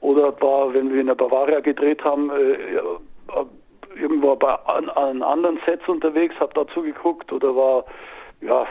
oder 0.00 0.38
war, 0.40 0.74
wenn 0.74 0.92
wir 0.92 1.00
in 1.00 1.06
der 1.06 1.14
Bavaria 1.14 1.60
gedreht 1.60 2.04
haben, 2.04 2.30
äh, 2.30 2.78
irgendwo 3.96 4.36
bei 4.36 4.54
an, 4.66 4.88
an 4.90 5.22
anderen 5.22 5.58
Sets 5.64 5.88
unterwegs, 5.88 6.34
habe 6.40 6.52
dazu 6.54 6.82
geguckt 6.82 7.32
oder 7.32 7.54
war 7.54 7.84
ja 8.40 8.66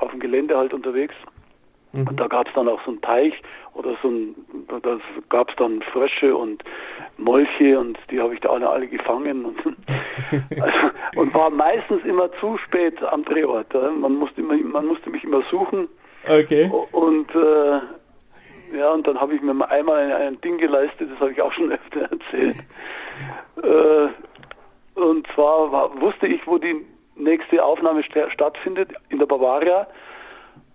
auf 0.00 0.10
dem 0.10 0.20
Gelände 0.20 0.56
halt 0.56 0.74
unterwegs. 0.74 1.14
Mhm. 1.92 2.08
Und 2.08 2.20
da 2.20 2.26
gab 2.26 2.46
es 2.48 2.54
dann 2.54 2.68
auch 2.68 2.80
so 2.84 2.90
einen 2.90 3.00
Teich 3.00 3.34
oder 3.74 3.96
so 4.02 4.08
ein, 4.08 4.34
da 4.68 4.98
gab 5.28 5.50
es 5.50 5.56
dann 5.56 5.82
Frösche 5.92 6.36
und 6.36 6.62
Molche 7.16 7.78
und 7.78 7.98
die 8.10 8.20
habe 8.20 8.34
ich 8.34 8.40
da 8.40 8.50
alle, 8.50 8.68
alle 8.68 8.86
gefangen 8.86 9.44
und, 9.44 9.58
also, 10.60 10.78
und 11.16 11.34
war 11.34 11.50
meistens 11.50 12.04
immer 12.04 12.30
zu 12.40 12.58
spät 12.58 13.02
am 13.02 13.24
Drehort. 13.24 13.72
Man 13.74 14.14
musste, 14.14 14.40
immer, 14.40 14.56
man 14.56 14.86
musste 14.86 15.10
mich 15.10 15.24
immer 15.24 15.42
suchen. 15.50 15.88
Okay. 16.28 16.70
Und 16.92 17.34
äh, 17.34 17.80
ja, 18.76 18.90
und 18.92 19.06
dann 19.06 19.20
habe 19.20 19.34
ich 19.34 19.42
mir 19.42 19.70
einmal 19.70 19.98
ein, 19.98 20.12
ein, 20.12 20.40
Ding 20.40 20.58
geleistet, 20.58 21.10
das 21.10 21.20
habe 21.20 21.32
ich 21.32 21.40
auch 21.40 21.52
schon 21.52 21.72
öfter 21.72 22.00
erzählt. 22.00 22.56
Äh, 23.62 24.08
und 24.96 25.26
zwar 25.34 25.70
war, 25.70 26.00
wusste 26.00 26.26
ich, 26.26 26.46
wo 26.46 26.58
die 26.58 26.84
nächste 27.14 27.64
Aufnahme 27.64 28.02
stattfindet, 28.02 28.92
in 29.08 29.18
der 29.18 29.26
Bavaria 29.26 29.86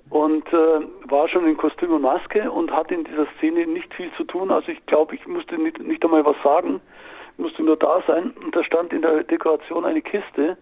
und 0.09 0.45
äh, 0.51 0.81
war 1.05 1.27
schon 1.29 1.47
in 1.47 1.57
Kostüm 1.57 1.93
und 1.93 2.01
Maske 2.01 2.51
und 2.51 2.71
hatte 2.71 2.93
in 2.95 3.03
dieser 3.05 3.27
Szene 3.37 3.65
nicht 3.65 3.93
viel 3.93 4.11
zu 4.17 4.23
tun. 4.25 4.51
Also 4.51 4.71
ich 4.71 4.85
glaube, 4.85 5.15
ich 5.15 5.25
musste 5.25 5.57
nicht, 5.57 5.79
nicht 5.79 6.03
einmal 6.03 6.25
was 6.25 6.35
sagen, 6.43 6.81
musste 7.37 7.63
nur 7.63 7.77
da 7.77 8.03
sein. 8.05 8.31
Und 8.43 8.55
da 8.55 8.63
stand 8.63 8.91
in 8.93 9.01
der 9.01 9.23
Dekoration 9.23 9.85
eine 9.85 10.01
Kiste, 10.01 10.57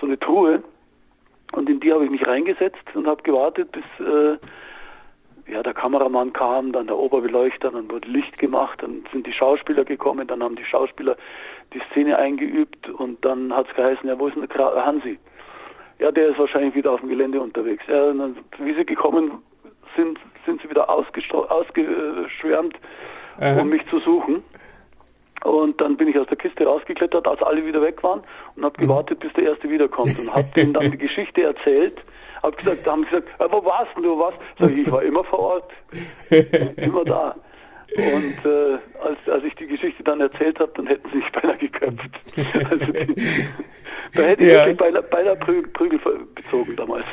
so 0.00 0.06
eine 0.06 0.18
Truhe. 0.18 0.62
Und 1.52 1.68
in 1.68 1.80
die 1.80 1.92
habe 1.92 2.04
ich 2.04 2.10
mich 2.10 2.26
reingesetzt 2.26 2.84
und 2.94 3.06
habe 3.06 3.22
gewartet, 3.22 3.70
bis 3.72 3.84
äh, 4.06 4.38
ja, 5.50 5.62
der 5.62 5.74
Kameramann 5.74 6.32
kam, 6.32 6.72
dann 6.72 6.86
der 6.86 6.96
Oberbeleuchter, 6.96 7.70
dann 7.70 7.90
wurde 7.90 8.08
Licht 8.08 8.38
gemacht, 8.38 8.82
dann 8.82 9.04
sind 9.12 9.26
die 9.26 9.32
Schauspieler 9.32 9.84
gekommen, 9.84 10.26
dann 10.26 10.42
haben 10.42 10.56
die 10.56 10.64
Schauspieler 10.64 11.16
die 11.72 11.80
Szene 11.90 12.18
eingeübt 12.18 12.88
und 12.88 13.24
dann 13.24 13.54
hat 13.54 13.68
es 13.68 13.74
geheißen, 13.74 14.08
ja, 14.08 14.18
wo 14.18 14.28
ist 14.28 14.36
denn 14.36 14.46
der 14.48 14.84
Hansi? 14.84 15.18
Ja, 15.98 16.10
der 16.10 16.28
ist 16.28 16.38
wahrscheinlich 16.38 16.74
wieder 16.74 16.92
auf 16.92 17.00
dem 17.00 17.10
Gelände 17.10 17.40
unterwegs. 17.40 17.84
Ja, 17.86 18.12
dann, 18.12 18.36
wie 18.58 18.74
sie 18.74 18.86
gekommen 18.86 19.42
sind, 19.96 20.18
sind 20.46 20.62
sie 20.62 20.70
wieder 20.70 20.88
ausgeschwärmt, 20.88 22.74
Aha. 23.38 23.60
um 23.60 23.68
mich 23.68 23.86
zu 23.88 24.00
suchen. 24.00 24.42
Und 25.44 25.80
dann 25.80 25.96
bin 25.96 26.08
ich 26.08 26.18
aus 26.18 26.26
der 26.26 26.36
Kiste 26.36 26.64
rausgeklettert, 26.64 27.26
als 27.26 27.42
alle 27.42 27.64
wieder 27.64 27.80
weg 27.80 28.02
waren 28.02 28.22
und 28.56 28.64
habe 28.64 28.74
mhm. 28.78 28.88
gewartet, 28.88 29.20
bis 29.20 29.32
der 29.34 29.44
Erste 29.44 29.70
wiederkommt 29.70 30.18
und 30.18 30.34
habe 30.34 30.48
denen 30.54 30.74
dann 30.74 30.90
die 30.90 30.98
Geschichte 31.06 31.42
erzählt. 31.42 31.98
Hab 32.42 32.56
gesagt, 32.56 32.86
da 32.86 32.92
haben 32.92 33.04
sie 33.04 33.20
gesagt, 33.20 33.28
wo 33.52 33.64
warst 33.64 33.90
du? 33.96 34.18
Was? 34.18 34.34
Sag 34.58 34.70
ich, 34.70 34.78
ich 34.78 34.90
war 34.90 35.02
immer 35.02 35.24
vor 35.24 35.38
Ort, 35.38 35.70
immer 36.76 37.04
da. 37.04 37.34
Und 37.96 38.44
äh, 38.44 38.78
als, 39.02 39.18
als 39.26 39.44
ich 39.44 39.54
die 39.56 39.66
Geschichte 39.66 40.04
dann 40.04 40.20
erzählt 40.20 40.60
habe, 40.60 40.70
dann 40.76 40.86
hätten 40.86 41.08
sie 41.10 41.16
mich 41.16 41.32
beinahe 41.32 41.58
geköpft. 41.58 42.10
Also 42.70 42.92
die, 42.92 43.14
da 44.14 44.22
hätte 44.22 44.44
ich 44.44 44.52
ja. 44.52 44.66
wirklich 44.66 44.78
beinahe, 44.78 45.02
beinahe 45.02 45.36
Prügel 45.36 46.00
bezogen 46.34 46.76
damals. 46.76 47.04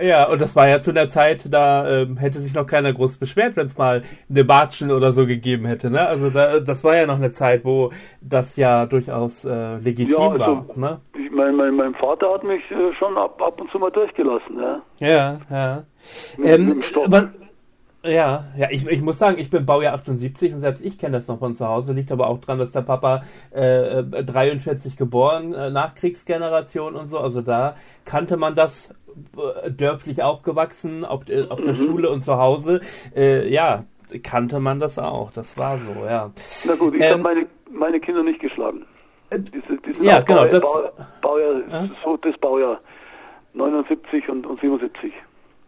Ja, 0.00 0.28
und 0.28 0.40
das 0.40 0.56
war 0.56 0.68
ja 0.68 0.80
zu 0.80 0.92
der 0.92 1.08
Zeit, 1.08 1.44
da 1.50 2.02
ähm, 2.02 2.16
hätte 2.16 2.40
sich 2.40 2.54
noch 2.54 2.66
keiner 2.66 2.92
groß 2.92 3.18
beschwert, 3.18 3.56
wenn 3.56 3.66
es 3.66 3.76
mal 3.76 4.02
eine 4.28 4.44
Batschen 4.44 4.90
oder 4.90 5.12
so 5.12 5.26
gegeben 5.26 5.66
hätte. 5.66 5.90
Ne? 5.90 6.06
Also 6.06 6.30
da, 6.30 6.60
das 6.60 6.82
war 6.84 6.96
ja 6.96 7.06
noch 7.06 7.16
eine 7.16 7.30
Zeit, 7.30 7.64
wo 7.64 7.90
das 8.20 8.56
ja 8.56 8.86
durchaus 8.86 9.44
äh, 9.44 9.76
legitim 9.76 10.12
ja, 10.12 10.28
also, 10.28 10.38
war. 10.38 10.66
Ne? 10.76 11.00
Ich 11.14 11.30
mein, 11.30 11.56
mein, 11.56 11.74
mein 11.74 11.94
Vater 11.94 12.32
hat 12.32 12.44
mich 12.44 12.62
äh, 12.70 12.92
schon 12.98 13.16
ab, 13.16 13.40
ab 13.40 13.60
und 13.60 13.70
zu 13.70 13.78
mal 13.78 13.90
durchgelassen. 13.90 14.58
Ja, 14.58 14.82
ja. 14.98 15.40
ja. 15.50 15.84
Mit, 16.36 16.48
ähm, 16.48 16.66
mit 16.78 16.84
ja, 18.04 18.46
ja, 18.56 18.68
ich, 18.70 18.86
ich 18.86 19.00
muss 19.00 19.18
sagen, 19.18 19.38
ich 19.38 19.48
bin 19.48 19.64
Baujahr 19.64 19.94
78 19.94 20.54
und 20.54 20.60
selbst 20.60 20.84
ich 20.84 20.98
kenne 20.98 21.16
das 21.16 21.28
noch 21.28 21.38
von 21.38 21.54
zu 21.54 21.66
Hause. 21.66 21.92
Liegt 21.92 22.10
aber 22.10 22.28
auch 22.28 22.38
dran, 22.38 22.58
dass 22.58 22.72
der 22.72 22.82
Papa 22.82 23.22
äh, 23.50 24.02
43 24.02 24.96
geboren, 24.96 25.54
äh, 25.54 25.70
Nachkriegsgeneration 25.70 26.96
und 26.96 27.06
so. 27.06 27.18
Also 27.18 27.42
da 27.42 27.76
kannte 28.04 28.36
man 28.36 28.54
das 28.56 28.92
äh, 29.36 29.70
dörflich 29.70 30.22
aufgewachsen, 30.22 31.04
ob, 31.04 31.28
äh, 31.28 31.42
ob 31.48 31.64
der 31.64 31.74
mhm. 31.74 31.86
Schule 31.86 32.10
und 32.10 32.20
zu 32.20 32.36
Hause. 32.38 32.80
Äh, 33.14 33.48
ja, 33.48 33.84
kannte 34.22 34.58
man 34.58 34.80
das 34.80 34.98
auch. 34.98 35.30
Das 35.32 35.56
war 35.56 35.78
so, 35.78 35.92
ja. 36.04 36.32
Na 36.64 36.74
gut, 36.74 36.94
ich 36.94 37.02
ähm, 37.02 37.10
habe 37.12 37.22
meine, 37.22 37.46
meine 37.70 38.00
Kinder 38.00 38.22
nicht 38.22 38.40
geschlagen. 38.40 38.84
Äh, 39.30 39.38
diese, 39.38 39.80
diese 39.86 40.04
ja, 40.04 40.20
genau. 40.20 40.40
Baujahr, 40.40 40.50
das, 40.50 40.64
Baujahr, 41.20 41.84
äh? 41.84 41.88
so 42.04 42.16
das 42.16 42.36
Baujahr 42.38 42.80
79 43.54 44.28
und, 44.28 44.46
und 44.46 44.60
77. 44.60 45.12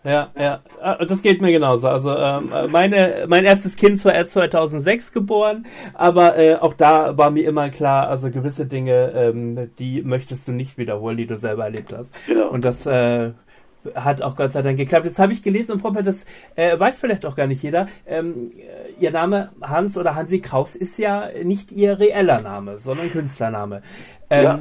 Ja, 0.04 0.30
ja, 0.38 0.60
ah, 0.82 1.02
das 1.04 1.22
geht 1.22 1.40
mir 1.40 1.50
genauso. 1.50 1.88
Also 1.88 2.14
ähm, 2.14 2.50
meine, 2.70 3.24
mein 3.26 3.44
erstes 3.44 3.74
Kind 3.74 4.04
war 4.04 4.14
erst 4.14 4.32
2006 4.32 5.12
geboren, 5.12 5.64
aber 5.94 6.36
äh, 6.36 6.56
auch 6.56 6.74
da 6.74 7.16
war 7.16 7.30
mir 7.30 7.48
immer 7.48 7.70
klar, 7.70 8.08
also 8.08 8.30
gewisse 8.30 8.66
Dinge, 8.66 9.12
ähm, 9.14 9.70
die 9.78 10.02
möchtest 10.02 10.46
du 10.46 10.52
nicht 10.52 10.76
wiederholen, 10.76 11.16
die 11.16 11.26
du 11.26 11.36
selber 11.36 11.64
erlebt 11.64 11.94
hast. 11.96 12.12
Genau. 12.26 12.50
Und 12.50 12.66
das 12.66 12.84
äh, 12.84 13.30
hat 13.94 14.20
auch 14.20 14.36
Gott 14.36 14.52
sei 14.52 14.60
Dank 14.60 14.76
geklappt. 14.76 15.06
Jetzt 15.06 15.18
habe 15.18 15.32
ich 15.32 15.42
gelesen 15.42 15.72
im 15.72 15.80
Vorfeld, 15.80 16.06
das 16.06 16.26
äh, 16.54 16.78
weiß 16.78 17.00
vielleicht 17.00 17.24
auch 17.24 17.34
gar 17.36 17.46
nicht 17.46 17.62
jeder. 17.62 17.86
Ähm, 18.06 18.50
ihr 19.00 19.10
Name 19.10 19.52
Hans 19.62 19.96
oder 19.96 20.14
Hansi 20.14 20.40
Kraus 20.40 20.74
ist 20.74 20.98
ja 20.98 21.28
nicht 21.42 21.72
ihr 21.72 21.98
reeller 21.98 22.42
Name, 22.42 22.78
sondern 22.78 23.10
Künstlername. 23.10 23.80
Ähm, 24.28 24.44
ja. 24.44 24.58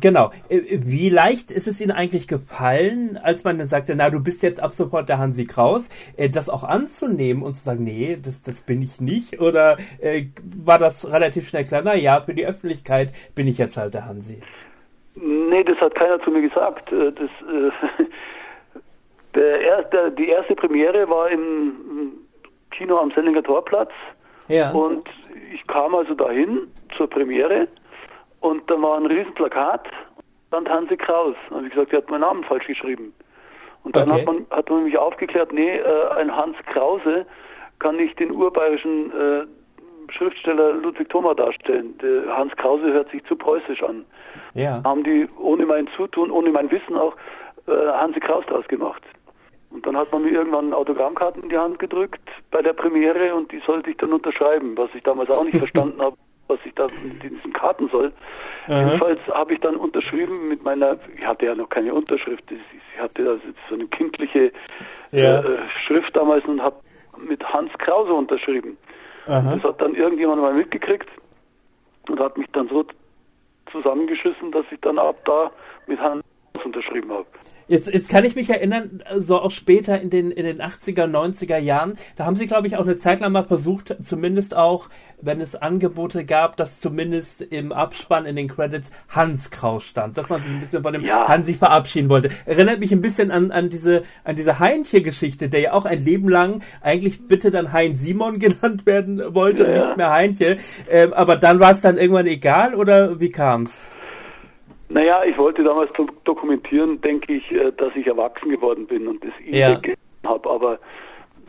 Genau. 0.00 0.30
Äh, 0.48 0.60
wie 0.84 1.08
leicht 1.08 1.50
ist 1.50 1.66
es 1.66 1.80
Ihnen 1.80 1.92
eigentlich 1.92 2.28
gefallen, 2.28 3.18
als 3.22 3.44
man 3.44 3.58
dann 3.58 3.66
sagte, 3.66 3.94
na, 3.96 4.10
du 4.10 4.22
bist 4.22 4.42
jetzt 4.42 4.62
ab 4.62 4.72
sofort 4.72 5.08
der 5.08 5.18
Hansi 5.18 5.46
Kraus, 5.46 5.88
äh, 6.16 6.28
das 6.28 6.48
auch 6.48 6.64
anzunehmen 6.64 7.42
und 7.42 7.54
zu 7.54 7.64
sagen, 7.64 7.84
nee, 7.84 8.18
das, 8.22 8.42
das 8.42 8.62
bin 8.62 8.82
ich 8.82 9.00
nicht? 9.00 9.40
Oder 9.40 9.76
äh, 10.00 10.26
war 10.64 10.78
das 10.78 11.10
relativ 11.10 11.48
schnell 11.48 11.64
klar, 11.64 11.82
na 11.84 11.94
ja, 11.94 12.20
für 12.20 12.34
die 12.34 12.46
Öffentlichkeit 12.46 13.12
bin 13.34 13.46
ich 13.46 13.58
jetzt 13.58 13.76
halt 13.76 13.94
der 13.94 14.06
Hansi? 14.06 14.40
Nee, 15.14 15.64
das 15.64 15.78
hat 15.78 15.94
keiner 15.94 16.20
zu 16.20 16.30
mir 16.30 16.42
gesagt. 16.42 16.92
Äh, 16.92 17.12
das, 17.12 17.30
äh, 19.34 19.64
erste, 19.64 20.12
die 20.12 20.28
erste 20.28 20.54
Premiere 20.54 21.08
war 21.08 21.30
im 21.30 22.12
Kino 22.70 22.98
am 22.98 23.10
Sellinger 23.12 23.42
Torplatz. 23.42 23.90
Ja. 24.48 24.70
Und 24.72 25.08
ich 25.52 25.66
kam 25.66 25.94
also 25.94 26.14
dahin 26.14 26.68
zur 26.96 27.08
Premiere 27.08 27.68
und 28.40 28.70
da 28.70 28.80
war 28.80 28.96
ein 28.96 29.06
Riesenplakat, 29.06 29.88
stand 30.48 30.68
Hansi 30.68 30.96
Kraus. 30.96 31.34
Habe 31.50 31.66
ich 31.66 31.72
gesagt, 31.72 31.92
er 31.92 31.98
hat 31.98 32.10
meinen 32.10 32.22
Namen 32.22 32.44
falsch 32.44 32.66
geschrieben. 32.66 33.12
Und 33.84 33.96
dann 33.96 34.10
okay. 34.10 34.20
hat, 34.20 34.26
man, 34.26 34.46
hat 34.50 34.70
man 34.70 34.84
mich 34.84 34.98
aufgeklärt, 34.98 35.52
nee, 35.52 35.76
äh, 35.76 36.08
ein 36.16 36.34
Hans 36.34 36.56
Krause 36.72 37.26
kann 37.78 37.96
nicht 37.96 38.18
den 38.18 38.32
urbayerischen 38.32 39.12
äh, 39.12 40.12
Schriftsteller 40.12 40.72
Ludwig 40.72 41.08
Thoma 41.10 41.34
darstellen. 41.34 41.96
Der 41.98 42.36
Hans 42.36 42.56
Krause 42.56 42.92
hört 42.92 43.10
sich 43.10 43.24
zu 43.24 43.36
preußisch 43.36 43.82
an. 43.82 44.04
Ja. 44.54 44.82
Haben 44.84 45.04
die 45.04 45.28
ohne 45.38 45.66
mein 45.66 45.88
Zutun, 45.96 46.30
ohne 46.30 46.50
mein 46.50 46.70
Wissen 46.70 46.96
auch 46.96 47.14
äh, 47.66 47.72
Hansi 47.72 48.20
Kraus 48.20 48.44
daraus 48.48 48.66
gemacht. 48.68 49.02
Und 49.70 49.86
dann 49.86 49.96
hat 49.96 50.10
man 50.12 50.22
mir 50.22 50.32
irgendwann 50.32 50.72
Autogrammkarten 50.72 51.42
in 51.42 51.50
die 51.50 51.58
Hand 51.58 51.78
gedrückt 51.78 52.22
bei 52.50 52.62
der 52.62 52.72
Premiere 52.72 53.34
und 53.34 53.52
die 53.52 53.60
sollte 53.66 53.90
ich 53.90 53.98
dann 53.98 54.14
unterschreiben, 54.14 54.76
was 54.76 54.88
ich 54.94 55.02
damals 55.02 55.30
auch 55.30 55.44
nicht 55.44 55.58
verstanden 55.58 56.00
habe 56.00 56.16
was 56.48 56.58
ich 56.64 56.74
da 56.74 56.88
mit 57.02 57.22
diesen 57.22 57.52
Karten 57.52 57.88
soll. 57.88 58.12
Aha. 58.66 58.84
Jedenfalls 58.84 59.20
habe 59.28 59.54
ich 59.54 59.60
dann 59.60 59.76
unterschrieben 59.76 60.48
mit 60.48 60.64
meiner, 60.64 60.96
ich 61.16 61.24
hatte 61.24 61.46
ja 61.46 61.54
noch 61.54 61.68
keine 61.68 61.94
Unterschrift, 61.94 62.44
ich 62.50 63.00
hatte 63.00 63.28
also 63.28 63.42
so 63.68 63.74
eine 63.74 63.86
kindliche 63.86 64.52
ja. 65.12 65.40
äh, 65.40 65.58
Schrift 65.86 66.16
damals 66.16 66.44
und 66.46 66.62
habe 66.62 66.76
mit 67.16 67.44
Hans 67.44 67.72
Krause 67.78 68.12
unterschrieben. 68.12 68.76
Aha. 69.26 69.54
Das 69.54 69.62
hat 69.62 69.80
dann 69.80 69.94
irgendjemand 69.94 70.40
mal 70.40 70.54
mitgekriegt 70.54 71.08
und 72.08 72.18
hat 72.18 72.36
mich 72.38 72.46
dann 72.52 72.68
so 72.68 72.84
zusammengeschissen, 73.70 74.50
dass 74.52 74.64
ich 74.70 74.80
dann 74.80 74.98
ab 74.98 75.16
da 75.24 75.50
mit 75.86 76.00
Hans 76.00 76.24
unterschrieben 76.64 77.10
habe. 77.10 77.26
Jetzt, 77.68 77.92
jetzt 77.92 78.08
kann 78.08 78.24
ich 78.24 78.34
mich 78.34 78.48
erinnern, 78.48 79.02
so 79.16 79.38
auch 79.38 79.50
später 79.50 80.00
in 80.00 80.08
den, 80.08 80.30
in 80.30 80.46
den 80.46 80.62
80er, 80.62 81.04
90er 81.04 81.58
Jahren, 81.58 81.98
da 82.16 82.24
haben 82.24 82.36
sie, 82.36 82.46
glaube 82.46 82.66
ich, 82.66 82.76
auch 82.78 82.84
eine 82.84 82.96
Zeit 82.96 83.20
lang 83.20 83.32
mal 83.32 83.44
versucht, 83.44 83.94
zumindest 84.00 84.56
auch, 84.56 84.88
wenn 85.20 85.42
es 85.42 85.54
Angebote 85.54 86.24
gab, 86.24 86.56
dass 86.56 86.80
zumindest 86.80 87.42
im 87.42 87.72
Abspann 87.72 88.24
in 88.24 88.36
den 88.36 88.48
Credits 88.48 88.90
Hans 89.10 89.50
Kraus 89.50 89.84
stand, 89.84 90.16
dass 90.16 90.30
man 90.30 90.40
sich 90.40 90.50
ein 90.50 90.60
bisschen 90.60 90.82
von 90.82 90.94
dem 90.94 91.04
ja. 91.04 91.28
Hansi 91.28 91.54
verabschieden 91.54 92.08
wollte. 92.08 92.30
Erinnert 92.46 92.80
mich 92.80 92.92
ein 92.92 93.02
bisschen 93.02 93.30
an, 93.30 93.50
an 93.50 93.68
diese, 93.68 94.04
an 94.24 94.36
diese 94.36 94.58
Heinche-Geschichte, 94.58 95.50
der 95.50 95.60
ja 95.60 95.72
auch 95.74 95.84
ein 95.84 96.02
Leben 96.02 96.30
lang 96.30 96.62
eigentlich 96.80 97.28
bitte 97.28 97.50
dann 97.50 97.74
Hein 97.74 97.96
Simon 97.96 98.38
genannt 98.38 98.86
werden 98.86 99.34
wollte 99.34 99.64
ja. 99.64 99.68
und 99.68 99.88
nicht 99.88 99.96
mehr 99.98 100.10
Heinche. 100.10 100.56
Ähm, 100.88 101.12
aber 101.12 101.36
dann 101.36 101.60
war 101.60 101.72
es 101.72 101.82
dann 101.82 101.98
irgendwann 101.98 102.26
egal 102.26 102.74
oder 102.74 103.20
wie 103.20 103.30
kam's? 103.30 103.88
Naja, 104.88 105.22
ich 105.24 105.36
wollte 105.36 105.62
damals 105.62 105.92
dokumentieren, 106.24 107.00
denke 107.00 107.34
ich, 107.34 107.50
äh, 107.52 107.72
dass 107.76 107.94
ich 107.94 108.06
erwachsen 108.06 108.50
geworden 108.50 108.86
bin 108.86 109.06
und 109.06 109.22
das 109.22 109.32
ja. 109.44 109.78
habe. 110.26 110.50
Aber 110.50 110.78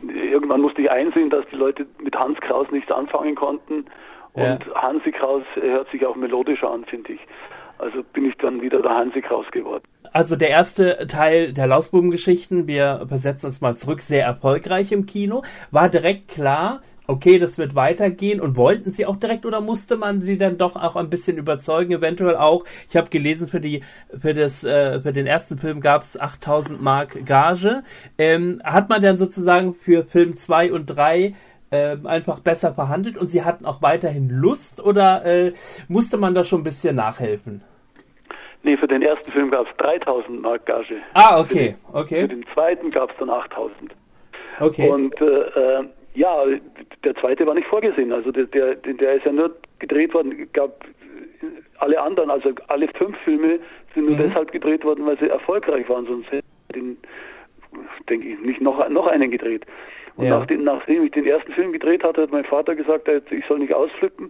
irgendwann 0.02 0.60
musste 0.60 0.82
ich 0.82 0.90
einsehen, 0.90 1.30
dass 1.30 1.44
die 1.50 1.56
Leute 1.56 1.86
mit 2.02 2.14
Hans 2.16 2.38
Kraus 2.40 2.70
nichts 2.70 2.90
anfangen 2.90 3.34
konnten. 3.34 3.86
Und 4.32 4.42
ja. 4.42 4.74
Hansi 4.74 5.10
Kraus 5.10 5.42
hört 5.54 5.90
sich 5.90 6.06
auch 6.06 6.16
melodischer 6.16 6.70
an, 6.70 6.84
finde 6.84 7.14
ich. 7.14 7.20
Also 7.78 8.02
bin 8.12 8.26
ich 8.26 8.36
dann 8.36 8.60
wieder 8.60 8.82
der 8.82 8.90
Hansi 8.90 9.22
Kraus 9.22 9.46
geworden. 9.50 9.84
Also 10.12 10.36
der 10.36 10.50
erste 10.50 11.06
Teil 11.08 11.52
der 11.52 11.66
Lausbubengeschichten, 11.66 12.66
wir 12.66 13.06
versetzen 13.08 13.46
uns 13.46 13.60
mal 13.60 13.74
zurück, 13.76 14.00
sehr 14.00 14.24
erfolgreich 14.24 14.92
im 14.92 15.06
Kino. 15.06 15.42
War 15.70 15.88
direkt 15.88 16.28
klar, 16.28 16.82
okay, 17.10 17.38
das 17.38 17.58
wird 17.58 17.74
weitergehen 17.74 18.40
und 18.40 18.56
wollten 18.56 18.90
sie 18.90 19.04
auch 19.04 19.16
direkt 19.16 19.44
oder 19.44 19.60
musste 19.60 19.96
man 19.96 20.22
sie 20.22 20.38
dann 20.38 20.58
doch 20.58 20.76
auch 20.76 20.96
ein 20.96 21.10
bisschen 21.10 21.36
überzeugen, 21.36 21.92
eventuell 21.92 22.36
auch, 22.36 22.64
ich 22.88 22.96
habe 22.96 23.10
gelesen, 23.10 23.48
für 23.48 23.60
die 23.60 23.82
für 24.18 24.32
das 24.32 24.64
äh, 24.64 25.00
für 25.00 25.12
den 25.12 25.26
ersten 25.26 25.58
Film 25.58 25.80
gab 25.80 26.02
es 26.02 26.18
8000 26.18 26.80
Mark 26.80 27.26
Gage. 27.26 27.82
Ähm, 28.16 28.62
hat 28.64 28.88
man 28.88 29.02
dann 29.02 29.18
sozusagen 29.18 29.74
für 29.74 30.04
Film 30.04 30.36
2 30.36 30.72
und 30.72 30.86
3 30.86 31.34
äh, 31.70 31.96
einfach 32.04 32.40
besser 32.40 32.74
verhandelt 32.74 33.18
und 33.18 33.28
sie 33.28 33.42
hatten 33.42 33.66
auch 33.66 33.82
weiterhin 33.82 34.28
Lust 34.28 34.80
oder 34.80 35.24
äh, 35.24 35.52
musste 35.88 36.16
man 36.16 36.34
da 36.34 36.44
schon 36.44 36.60
ein 36.60 36.64
bisschen 36.64 36.96
nachhelfen? 36.96 37.62
Nee, 38.62 38.76
für 38.76 38.88
den 38.88 39.02
ersten 39.02 39.32
Film 39.32 39.50
gab 39.50 39.66
es 39.66 39.76
3000 39.78 40.42
Mark 40.42 40.66
Gage. 40.66 40.96
Ah, 41.14 41.40
okay, 41.40 41.76
okay. 41.92 42.22
Für 42.22 42.28
den 42.28 42.44
zweiten 42.52 42.90
gab 42.90 43.10
es 43.10 43.16
dann 43.18 43.30
8000. 43.30 43.94
Okay. 44.60 44.88
Und 44.88 45.18
äh, 45.20 45.24
äh 45.24 45.84
ja, 46.14 46.44
der 47.04 47.14
zweite 47.16 47.46
war 47.46 47.54
nicht 47.54 47.68
vorgesehen. 47.68 48.12
Also 48.12 48.32
der, 48.32 48.46
der, 48.46 48.74
der 48.76 49.14
ist 49.14 49.26
ja 49.26 49.32
nur 49.32 49.54
gedreht 49.78 50.12
worden, 50.14 50.48
gab 50.52 50.84
alle 51.78 52.00
anderen, 52.00 52.30
also 52.30 52.52
alle 52.68 52.88
fünf 52.88 53.16
Filme 53.18 53.58
sind 53.94 54.06
nur 54.06 54.16
mhm. 54.16 54.28
deshalb 54.28 54.52
gedreht 54.52 54.84
worden, 54.84 55.06
weil 55.06 55.18
sie 55.18 55.28
erfolgreich 55.28 55.88
waren, 55.88 56.06
sonst 56.06 56.30
hätte 56.30 56.46
den, 56.74 56.98
denke 58.08 58.28
ich, 58.28 58.40
nicht 58.40 58.60
noch, 58.60 58.86
noch 58.88 59.06
einen 59.06 59.30
gedreht. 59.30 59.64
Und 60.16 60.26
ja. 60.26 60.38
nachdem, 60.38 60.64
nachdem 60.64 61.04
ich 61.04 61.12
den 61.12 61.26
ersten 61.26 61.52
Film 61.52 61.72
gedreht 61.72 62.04
hatte, 62.04 62.22
hat 62.22 62.32
mein 62.32 62.44
Vater 62.44 62.74
gesagt, 62.74 63.08
ich 63.08 63.46
soll 63.46 63.60
nicht 63.60 63.72
ausflippen. 63.72 64.28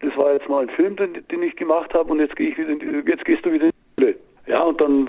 Das 0.00 0.16
war 0.16 0.32
jetzt 0.32 0.48
mal 0.48 0.62
ein 0.62 0.70
Film, 0.70 0.96
den, 0.96 1.26
den 1.28 1.42
ich 1.42 1.56
gemacht 1.56 1.92
habe 1.94 2.10
und 2.10 2.20
jetzt 2.20 2.36
gehe 2.36 2.48
ich 2.50 2.58
wieder, 2.58 2.72
jetzt 3.06 3.24
gehst 3.24 3.44
du 3.44 3.52
wieder 3.52 3.64
in 3.64 3.70
die 3.70 4.02
Schule. 4.02 4.16
Ja, 4.46 4.62
und 4.62 4.80
dann 4.80 5.08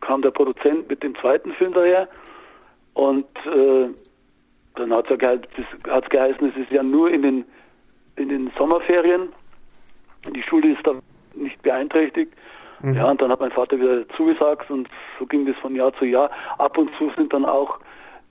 kam 0.00 0.22
der 0.22 0.30
Produzent 0.30 0.88
mit 0.88 1.02
dem 1.02 1.14
zweiten 1.16 1.52
Film 1.52 1.72
daher 1.72 2.08
und 2.94 3.26
äh, 3.46 3.88
dann 4.74 4.92
hat 4.92 5.10
es 5.10 5.10
ja 5.10 6.00
geheißen, 6.00 6.48
es 6.50 6.56
ist 6.56 6.70
ja 6.70 6.82
nur 6.82 7.10
in 7.10 7.22
den, 7.22 7.44
in 8.16 8.28
den 8.28 8.50
Sommerferien. 8.58 9.28
Die 10.34 10.42
Schule 10.42 10.72
ist 10.72 10.86
da 10.86 10.94
nicht 11.34 11.60
beeinträchtigt. 11.62 12.32
Mhm. 12.80 12.94
Ja, 12.94 13.10
und 13.10 13.20
dann 13.20 13.30
hat 13.30 13.40
mein 13.40 13.52
Vater 13.52 13.78
wieder 13.78 14.08
zugesagt 14.10 14.70
und 14.70 14.88
so 15.18 15.26
ging 15.26 15.46
das 15.46 15.56
von 15.56 15.74
Jahr 15.74 15.92
zu 15.94 16.04
Jahr. 16.04 16.30
Ab 16.58 16.76
und 16.76 16.90
zu 16.98 17.10
sind 17.16 17.32
dann 17.32 17.44
auch 17.44 17.78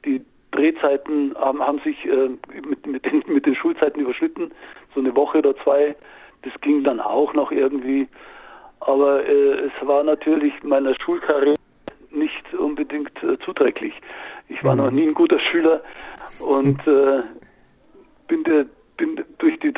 die 0.05 0.21
Drehzeiten 0.51 1.35
haben, 1.37 1.61
haben 1.61 1.79
sich 1.79 2.05
äh, 2.05 2.29
mit, 2.67 2.85
mit, 2.85 3.05
den, 3.05 3.23
mit 3.27 3.45
den 3.45 3.55
Schulzeiten 3.55 4.01
überschnitten, 4.01 4.51
so 4.93 4.99
eine 4.99 5.15
Woche 5.15 5.39
oder 5.39 5.55
zwei. 5.57 5.95
Das 6.43 6.53
ging 6.61 6.83
dann 6.83 6.99
auch 6.99 7.33
noch 7.33 7.51
irgendwie. 7.51 8.07
Aber 8.81 9.25
äh, 9.25 9.69
es 9.69 9.87
war 9.87 10.03
natürlich 10.03 10.53
meiner 10.63 10.93
Schulkarriere 11.01 11.55
nicht 12.11 12.53
unbedingt 12.53 13.11
äh, 13.23 13.39
zuträglich. 13.39 13.93
Ich 14.49 14.63
war 14.63 14.75
mhm. 14.75 14.81
noch 14.81 14.91
nie 14.91 15.07
ein 15.07 15.13
guter 15.13 15.39
Schüler 15.39 15.81
und 16.39 16.79
äh, 16.87 17.21
bin, 18.27 18.43
der, 18.43 18.65
bin 18.97 19.23
durch 19.37 19.59
die 19.59 19.73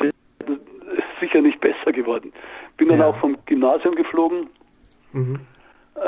sicher 1.20 1.40
nicht 1.40 1.60
besser 1.60 1.92
geworden. 1.92 2.32
Bin 2.76 2.88
dann 2.88 3.00
ja. 3.00 3.06
auch 3.06 3.16
vom 3.16 3.36
Gymnasium 3.46 3.94
geflogen, 3.94 4.48
mhm. 5.12 5.40
äh, 5.94 6.00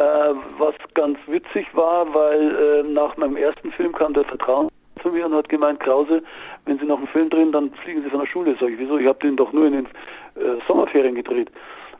was 0.58 0.74
ganz 0.94 1.18
witzig 1.26 1.66
war, 1.74 2.12
weil 2.12 2.56
äh, 2.56 2.82
nach 2.82 3.16
meinem 3.16 3.36
ersten 3.36 3.72
Film 3.72 3.92
kam 3.92 4.14
der 4.14 4.24
Vertrauen 4.24 4.68
zu 5.02 5.10
mir 5.10 5.26
und 5.26 5.34
hat 5.34 5.48
gemeint, 5.48 5.80
Krause, 5.80 6.22
wenn 6.66 6.78
Sie 6.78 6.84
noch 6.84 6.98
einen 6.98 7.06
Film 7.08 7.30
drehen, 7.30 7.52
dann 7.52 7.70
fliegen 7.84 8.02
Sie 8.02 8.10
von 8.10 8.20
der 8.20 8.26
Schule. 8.26 8.56
Sag 8.60 8.70
ich, 8.70 8.78
wieso? 8.78 8.98
Ich 8.98 9.06
habe 9.06 9.18
den 9.20 9.36
doch 9.36 9.52
nur 9.52 9.66
in 9.66 9.72
den 9.72 9.86
äh, 9.86 10.58
Sommerferien 10.66 11.14
gedreht. 11.14 11.50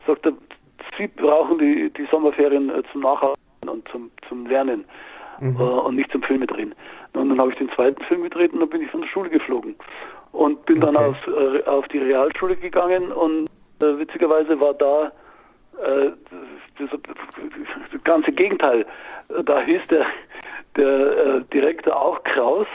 Sagt 0.07 0.27
er, 0.27 0.33
Sie 0.97 1.07
brauchen 1.07 1.59
die, 1.59 1.91
die 1.91 2.07
Sommerferien 2.11 2.71
äh, 2.71 2.83
zum 2.93 3.03
Nacharbeiten 3.03 3.69
und 3.69 3.89
zum, 3.89 4.11
zum 4.29 4.47
Lernen 4.47 4.85
mhm. 5.41 5.57
äh, 5.59 5.63
und 5.63 5.97
nicht 5.97 6.11
zum 6.11 6.23
Filme 6.23 6.47
drehen. 6.47 6.75
Und 7.15 7.31
dann 7.31 7.41
habe 7.41 7.53
ich 7.53 7.59
den 7.59 7.71
zweiten 7.71 8.03
Film 8.05 8.23
gedreht 8.23 8.53
und 8.53 8.61
dann 8.61 8.69
bin 8.69 8.83
ich 8.83 8.91
von 8.91 9.01
der 9.01 9.09
Schule 9.09 9.31
geflogen 9.31 9.75
und 10.33 10.65
bin 10.67 10.83
okay. 10.83 10.93
dann 10.93 11.05
auf, 11.05 11.17
äh, 11.27 11.63
auf 11.65 11.89
die 11.89 11.99
Realschule 11.99 12.57
gegangen 12.57 13.13
und 13.13 13.49
äh, 13.83 13.99
witzigerweise 13.99 14.61
war 14.61 14.75
da 14.75 15.13
äh, 15.83 16.11
das, 16.79 16.91
das, 16.91 18.05
ganze 18.05 18.33
Gegenteil. 18.33 18.87
Da 19.45 19.61
hieß 19.61 19.83
der, 19.91 20.07
der 20.77 20.87
äh, 20.89 21.41
Direktor 21.53 22.01
auch 22.01 22.23
Kraus 22.25 22.67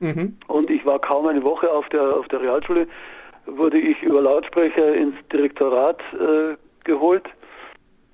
mhm. 0.00 0.36
und 0.48 0.70
ich 0.70 0.84
war 0.84 0.98
kaum 0.98 1.26
eine 1.26 1.42
Woche 1.42 1.70
auf 1.70 1.88
der, 1.88 2.16
auf 2.16 2.28
der 2.28 2.40
Realschule, 2.40 2.86
wurde 3.46 3.78
ich 3.78 4.02
über 4.02 4.22
Lautsprecher 4.22 4.94
ins 4.94 5.16
Direktorat 5.32 6.00
äh, 6.12 6.56
geholt 6.84 7.28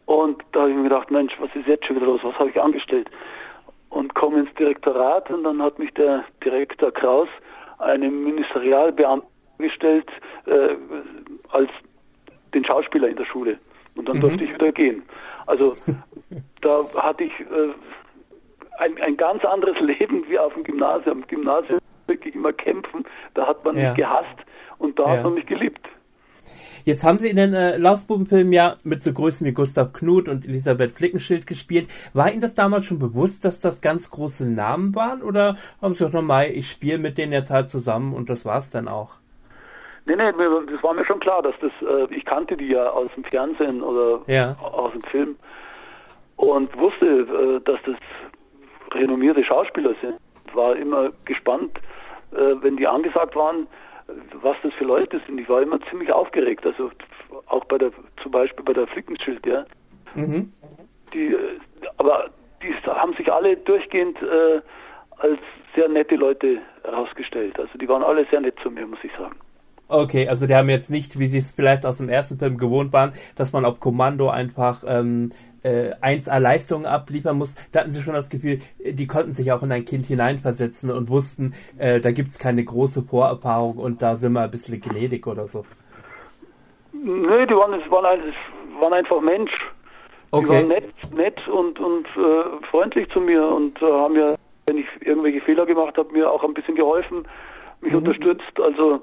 und 0.07 0.43
da 0.53 0.63
habe 0.63 0.71
ich 0.71 0.77
mir 0.77 0.85
gedacht, 0.85 1.11
Mensch, 1.11 1.33
was 1.39 1.55
ist 1.55 1.69
jetzt 1.69 1.87
schon 1.87 1.97
wieder 1.97 2.07
los? 2.07 2.21
Was 2.25 2.37
habe 2.39 2.51
ich 2.51 2.61
angestellt? 2.61 3.09
Und 3.91 4.15
komme 4.15 4.41
ins 4.41 4.55
Direktorat 4.55 5.31
und 5.31 5.45
dann 5.45 5.63
hat 5.63 5.79
mich 5.79 5.93
der 5.95 6.25
Direktor 6.45 6.93
Kraus 6.93 7.29
einem 7.79 8.25
Ministerialbeamten 8.25 9.29
gestellt 9.59 10.09
äh, 10.47 10.77
als 11.51 11.71
den 12.55 12.65
Schauspieler 12.65 13.09
in 13.09 13.17
der 13.17 13.25
Schule. 13.25 13.59
Und 13.97 14.09
dann 14.09 14.17
mhm. 14.17 14.23
durfte 14.23 14.45
ich 14.45 14.55
wieder 14.55 14.73
gehen. 14.73 15.03
Also 15.47 15.77
da 16.61 16.85
hatte 16.97 17.25
ich 17.25 17.41
äh, 17.41 17.75
ein, 18.79 19.01
ein 19.03 19.17
ganz 19.17 19.45
anderes 19.45 19.79
Leben 19.81 20.25
wie 20.29 20.39
auf 20.39 20.55
dem 20.55 20.65
Gymnasium. 20.65 21.19
Im 21.19 21.27
Gymnasium 21.27 21.79
wirklich 22.07 22.35
immer 22.35 22.53
kämpfen, 22.53 23.05
da 23.35 23.47
hat 23.47 23.65
man 23.65 23.77
ja. 23.77 23.89
mich 23.89 23.97
gehasst 23.99 24.37
und 24.79 24.99
da 24.99 25.05
ja. 25.05 25.11
hat 25.11 25.25
man 25.25 25.35
mich 25.35 25.47
geliebt. 25.47 25.89
Jetzt 26.85 27.05
haben 27.05 27.19
Sie 27.19 27.29
in 27.29 27.37
den 27.37 27.55
äh, 27.55 27.77
Lausbubenfilmen 27.77 28.53
ja 28.53 28.77
mit 28.85 29.03
so 29.03 29.13
Größen 29.13 29.47
wie 29.47 29.53
Gustav 29.53 29.93
Knut 29.93 30.29
und 30.29 30.45
Elisabeth 30.45 30.93
Flickenschild 30.93 31.47
gespielt. 31.47 31.89
War 32.15 32.31
Ihnen 32.31 32.41
das 32.41 32.55
damals 32.55 32.87
schon 32.87 32.99
bewusst, 32.99 33.45
dass 33.45 33.61
das 33.61 33.81
ganz 33.81 34.11
große 34.11 34.45
Namen 34.45 34.95
waren? 34.95 35.23
Oder 35.23 35.57
haben 35.81 35.95
Sie 35.95 36.05
auch 36.05 36.13
nochmal, 36.13 36.51
ich 36.51 36.71
spiele 36.71 36.99
mit 36.99 37.19
denen 37.19 37.33
jetzt 37.33 37.51
halt 37.51 37.69
zusammen 37.69 38.15
und 38.15 38.31
das 38.31 38.45
war's 38.45 38.71
dann 38.71 38.89
auch? 38.89 39.21
Nee, 40.07 40.17
nee, 40.17 40.33
das 40.33 40.83
war 40.83 40.95
mir 40.95 41.05
schon 41.05 41.21
klar, 41.21 41.43
dass 41.43 41.55
das, 41.61 41.73
äh, 41.83 42.15
ich 42.15 42.25
kannte 42.25 42.57
die 42.57 42.69
ja 42.69 42.91
aus 42.91 43.11
dem 43.15 43.25
Fernsehen 43.25 43.83
oder 43.83 44.21
ja. 44.27 44.57
aus 44.61 44.93
dem 44.93 45.03
Film 45.03 45.37
und 46.37 46.77
wusste, 46.79 47.07
äh, 47.07 47.61
dass 47.65 47.79
das 47.85 47.97
renommierte 48.95 49.45
Schauspieler 49.45 49.95
sind. 50.01 50.17
War 50.55 50.75
immer 50.77 51.11
gespannt, 51.27 51.79
äh, 52.33 52.55
wenn 52.63 52.77
die 52.77 52.87
angesagt 52.87 53.37
waren, 53.37 53.67
was 54.43 54.57
das 54.63 54.73
für 54.75 54.85
Leute 54.85 55.21
sind. 55.27 55.39
Ich 55.39 55.49
war 55.49 55.63
immer 55.63 55.81
ziemlich 55.91 56.13
aufgeregt. 56.13 56.65
Also 56.67 56.91
auch 57.47 57.65
bei 57.67 57.79
der, 57.79 57.91
zum 58.23 58.33
Beispiel 58.33 58.65
bei 58.65 58.73
der 58.73 58.87
Flickenschild, 58.87 59.45
ja. 59.47 59.65
Mhm. 60.15 60.53
Die, 61.15 61.37
aber 61.97 62.31
die 62.63 62.75
haben 62.87 63.15
sich 63.15 63.33
alle 63.33 63.57
durchgehend 63.57 64.21
äh, 64.23 64.61
als 65.19 65.39
sehr 65.75 65.89
nette 65.89 66.17
Leute 66.17 66.59
herausgestellt. 66.85 67.59
Also 67.59 67.79
die 67.79 67.89
waren 67.89 68.03
alle 68.03 68.27
sehr 68.31 68.41
nett 68.41 68.55
zu 68.63 68.71
mir, 68.71 68.87
muss 68.87 68.99
ich 69.03 69.13
sagen. 69.13 69.37
Okay, 69.89 70.29
also 70.29 70.47
die 70.47 70.55
haben 70.55 70.69
jetzt 70.69 70.89
nicht, 70.89 71.19
wie 71.19 71.27
sie 71.27 71.39
es 71.39 71.51
vielleicht 71.51 71.85
aus 71.85 71.99
dem 71.99 72.09
ersten 72.09 72.39
Film 72.39 72.59
gewohnt 72.59 72.93
waren, 72.93 73.13
dass 73.35 73.53
man 73.53 73.65
auf 73.65 73.81
Kommando 73.81 74.31
einfach 74.31 74.85
ähm, 74.87 75.33
äh, 75.63 75.93
1A-Leistungen 76.03 76.87
abliefern 76.87 77.39
muss, 77.39 77.55
da 77.73 77.81
hatten 77.81 77.93
sie 77.93 78.03
schon 78.03 78.15
das 78.15 78.31
Gefühl, 78.31 78.61
die 78.79 79.07
konnten 79.07 79.33
sich 79.33 79.53
auch 79.53 79.63
in 79.63 79.73
ein 79.73 79.85
Kind 79.85 80.07
hineinversetzen 80.07 80.91
und 80.91 81.09
wussten, 81.09 81.55
äh, 81.79 82.01
da 82.01 82.11
gibt 82.13 82.29
es 82.29 82.39
keine 82.39 82.65
große 82.65 83.03
Vorerfahrung 83.03 83.77
und 83.77 84.03
da 84.03 84.17
sind 84.17 84.33
wir 84.33 84.43
ein 84.43 84.51
bisschen 84.51 84.81
gnädig 84.81 85.27
oder 85.27 85.47
so. 85.47 85.65
Nee, 86.93 87.47
die 87.47 87.55
waren, 87.55 87.73
waren, 87.91 88.21
waren 88.81 88.93
einfach 88.93 89.21
Mensch. 89.21 89.53
Okay. 90.33 90.45
Die 90.45 90.51
waren 90.51 90.69
nett, 90.69 91.13
nett 91.15 91.49
und, 91.49 91.79
und 91.81 92.07
äh, 92.07 92.67
freundlich 92.71 93.09
zu 93.11 93.21
mir 93.21 93.47
und 93.47 93.81
äh, 93.83 93.87
haben 93.87 94.15
mir, 94.15 94.37
wenn 94.67 94.79
ich 94.79 94.87
irgendwelche 95.01 95.41
Fehler 95.41 95.67
gemacht 95.67 95.97
habe, 95.97 96.13
mir 96.13 96.31
auch 96.31 96.45
ein 96.45 96.55
bisschen 96.55 96.77
geholfen, 96.77 97.27
mich 97.81 97.93
mhm. 97.93 97.99
unterstützt. 97.99 98.61
Also 98.61 99.03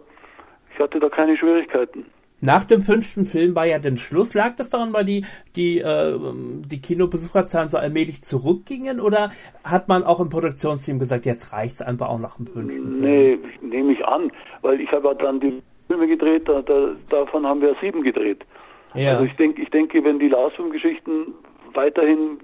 ich 0.73 0.79
hatte 0.79 0.99
da 0.99 1.09
keine 1.09 1.37
Schwierigkeiten. 1.37 2.05
Nach 2.39 2.65
dem 2.65 2.82
fünften 2.82 3.26
Film 3.26 3.56
war 3.56 3.65
ja 3.65 3.80
der 3.80 3.97
Schluss. 3.97 4.34
Lag 4.34 4.56
das 4.56 4.69
daran, 4.69 4.93
weil 4.93 5.06
die, 5.06 5.26
die, 5.56 5.80
äh, 5.80 6.19
die 6.19 6.82
Kinobesucherzahlen 6.82 7.69
so 7.69 7.78
allmählich 7.78 8.21
zurückgingen 8.21 9.00
oder 9.00 9.32
hat 9.63 9.88
man 9.88 10.04
auch 10.04 10.19
im 10.19 10.30
Produktionsteam 10.30 11.00
gesagt, 11.00 11.26
jetzt 11.26 11.52
reicht 11.52 11.76
es 11.76 11.82
einfach 11.82 12.10
auch 12.10 12.19
nach 12.19 12.38
dem 12.38 12.47
fünften 12.47 13.00
Nee, 13.00 13.39
nehme 13.62 13.93
ich 13.93 14.06
an, 14.06 14.32
weil 14.62 14.80
ich 14.82 14.91
habe 14.91 15.15
dann 15.15 15.39
die 15.39 15.62
Filme 15.88 16.08
gedreht, 16.08 16.47
da, 16.47 16.62
da, 16.62 16.91
davon 17.10 17.45
haben 17.45 17.62
wir 17.62 17.76
sieben 17.82 18.04
gedreht. 18.04 18.45
Ja. 18.93 19.13
Also 19.13 19.26
ich 19.26 19.36
denke, 19.36 19.62
ich 19.62 19.69
denke, 19.69 20.04
wenn 20.04 20.19
die 20.19 20.30
Lars-Film-Geschichten 20.30 21.34
weiterhin 21.73 22.39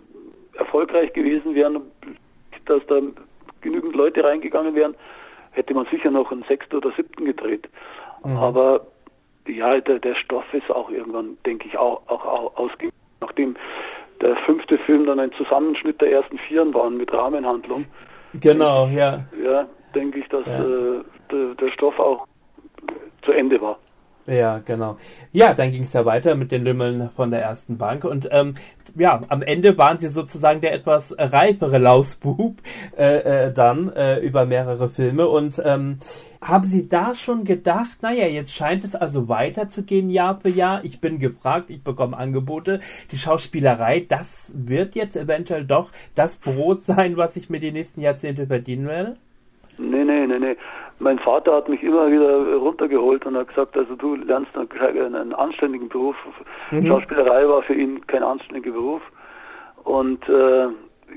erfolgreich 0.53 1.13
gewesen 1.13 1.55
wären, 1.55 1.81
dass 2.65 2.85
da 2.87 2.99
genügend 3.61 3.95
Leute 3.95 4.23
reingegangen 4.23 4.75
wären, 4.75 4.95
hätte 5.51 5.73
man 5.73 5.85
sicher 5.91 6.11
noch 6.11 6.31
einen 6.31 6.43
sechsten 6.43 6.77
oder 6.77 6.91
siebten 6.95 7.25
gedreht. 7.25 7.69
Mhm. 8.23 8.37
Aber 8.37 8.87
ja, 9.47 9.79
der, 9.79 9.99
der 9.99 10.15
Stoff 10.15 10.45
ist 10.53 10.69
auch 10.71 10.89
irgendwann, 10.89 11.37
denke 11.45 11.67
ich, 11.67 11.77
auch, 11.77 12.01
auch, 12.07 12.25
auch 12.25 12.57
ausgegangen. 12.57 12.93
Nachdem 13.21 13.55
der 14.21 14.35
fünfte 14.45 14.77
Film 14.79 15.05
dann 15.05 15.19
ein 15.19 15.31
Zusammenschnitt 15.33 15.99
der 16.01 16.11
ersten 16.11 16.37
Vieren 16.37 16.73
war 16.73 16.89
mit 16.89 17.11
Rahmenhandlung. 17.13 17.85
Genau, 18.33 18.87
ja. 18.87 19.25
Ja, 19.43 19.67
denke 19.93 20.19
ich, 20.19 20.27
dass 20.29 20.45
ja. 20.45 20.63
äh, 20.63 21.03
der, 21.31 21.55
der 21.55 21.71
Stoff 21.71 21.99
auch 21.99 22.25
zu 23.23 23.31
Ende 23.31 23.61
war. 23.61 23.77
Ja, 24.25 24.59
genau. 24.59 24.97
Ja, 25.33 25.53
dann 25.53 25.71
ging 25.71 25.83
es 25.83 25.91
ja 25.91 26.05
weiter 26.05 26.35
mit 26.35 26.51
den 26.51 26.63
Lümmeln 26.63 27.09
von 27.13 27.29
der 27.29 27.41
ersten 27.41 27.77
Bank 27.77 28.05
und 28.05 28.29
ähm, 28.31 28.55
ja, 28.95 29.19
am 29.27 29.41
Ende 29.41 29.77
waren 29.77 29.97
sie 29.97 30.07
sozusagen 30.07 30.61
der 30.61 30.73
etwas 30.73 31.13
reifere 31.17 31.77
Lausbub 31.77 32.55
äh, 32.97 33.47
äh, 33.47 33.53
dann 33.53 33.91
äh, 33.91 34.19
über 34.19 34.45
mehrere 34.45 34.87
Filme 34.87 35.27
und 35.27 35.61
ähm, 35.65 35.99
haben 36.43 36.63
Sie 36.63 36.87
da 36.87 37.15
schon 37.15 37.45
gedacht, 37.45 38.01
naja, 38.01 38.27
jetzt 38.27 38.53
scheint 38.53 38.83
es 38.83 38.95
also 38.95 39.29
weiterzugehen 39.29 40.09
Jahr 40.09 40.39
für 40.39 40.49
Jahr. 40.49 40.83
Ich 40.83 40.99
bin 40.99 41.19
gefragt, 41.19 41.69
ich 41.69 41.83
bekomme 41.83 42.17
Angebote. 42.17 42.79
Die 43.11 43.17
Schauspielerei, 43.17 44.05
das 44.07 44.51
wird 44.55 44.95
jetzt 44.95 45.15
eventuell 45.15 45.65
doch 45.65 45.91
das 46.15 46.37
Brot 46.37 46.81
sein, 46.81 47.17
was 47.17 47.35
ich 47.37 47.49
mir 47.49 47.59
die 47.59 47.71
nächsten 47.71 48.01
Jahrzehnte 48.01 48.47
verdienen 48.47 48.87
werde? 48.87 49.15
Nee, 49.77 50.03
nee, 50.03 50.27
nee, 50.27 50.39
nee. 50.39 50.55
Mein 50.99 51.17
Vater 51.19 51.55
hat 51.55 51.67
mich 51.67 51.81
immer 51.81 52.11
wieder 52.11 52.55
runtergeholt 52.55 53.25
und 53.25 53.35
hat 53.35 53.47
gesagt, 53.47 53.75
also 53.75 53.95
du 53.95 54.15
lernst 54.15 54.55
einen, 54.55 55.15
einen 55.15 55.33
anständigen 55.33 55.89
Beruf. 55.89 56.15
Mhm. 56.71 56.87
Schauspielerei 56.87 57.47
war 57.47 57.63
für 57.63 57.73
ihn 57.73 58.05
kein 58.07 58.23
anständiger 58.23 58.71
Beruf. 58.71 59.01
Und 59.83 60.27
äh, 60.29 60.67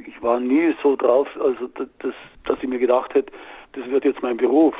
ich 0.06 0.20
war 0.22 0.40
nie 0.40 0.74
so 0.82 0.96
drauf, 0.96 1.28
also 1.40 1.68
das, 1.68 2.14
dass 2.44 2.58
ich 2.62 2.68
mir 2.68 2.78
gedacht 2.78 3.14
hätte, 3.14 3.32
das 3.72 3.86
wird 3.90 4.04
jetzt 4.04 4.22
mein 4.22 4.36
Beruf. 4.36 4.74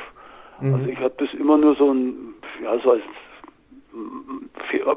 Mhm. 0.61 0.73
Also 0.73 0.89
ich 0.89 0.99
habe 0.99 1.13
das 1.17 1.33
immer 1.33 1.57
nur 1.57 1.75
so 1.75 1.91
ein, 1.91 2.33
ja, 2.63 2.77
so 2.79 2.91
als 2.91 3.03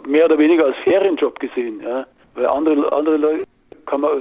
mehr 0.07 0.27
oder 0.27 0.39
weniger 0.39 0.67
als 0.67 0.77
Ferienjob 0.85 1.39
gesehen, 1.39 1.81
ja. 1.83 2.07
Weil 2.35 2.47
andere, 2.47 2.93
andere 2.93 3.17
Leute, 3.17 3.45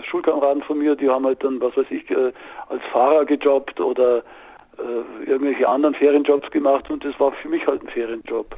Schulkameraden 0.09 0.63
von 0.63 0.79
mir, 0.79 0.95
die 0.95 1.09
haben 1.09 1.25
halt 1.25 1.43
dann, 1.43 1.61
was 1.61 1.75
weiß 1.77 1.85
ich, 1.91 2.09
äh, 2.09 2.31
als 2.69 2.81
Fahrer 2.91 3.25
gejobbt 3.25 3.79
oder 3.79 4.23
äh, 4.77 5.29
irgendwelche 5.29 5.67
anderen 5.67 5.95
Ferienjobs 5.95 6.49
gemacht 6.51 6.89
und 6.89 7.03
das 7.03 7.19
war 7.19 7.31
für 7.33 7.49
mich 7.49 7.65
halt 7.67 7.83
ein 7.83 7.89
Ferienjob. 7.89 8.55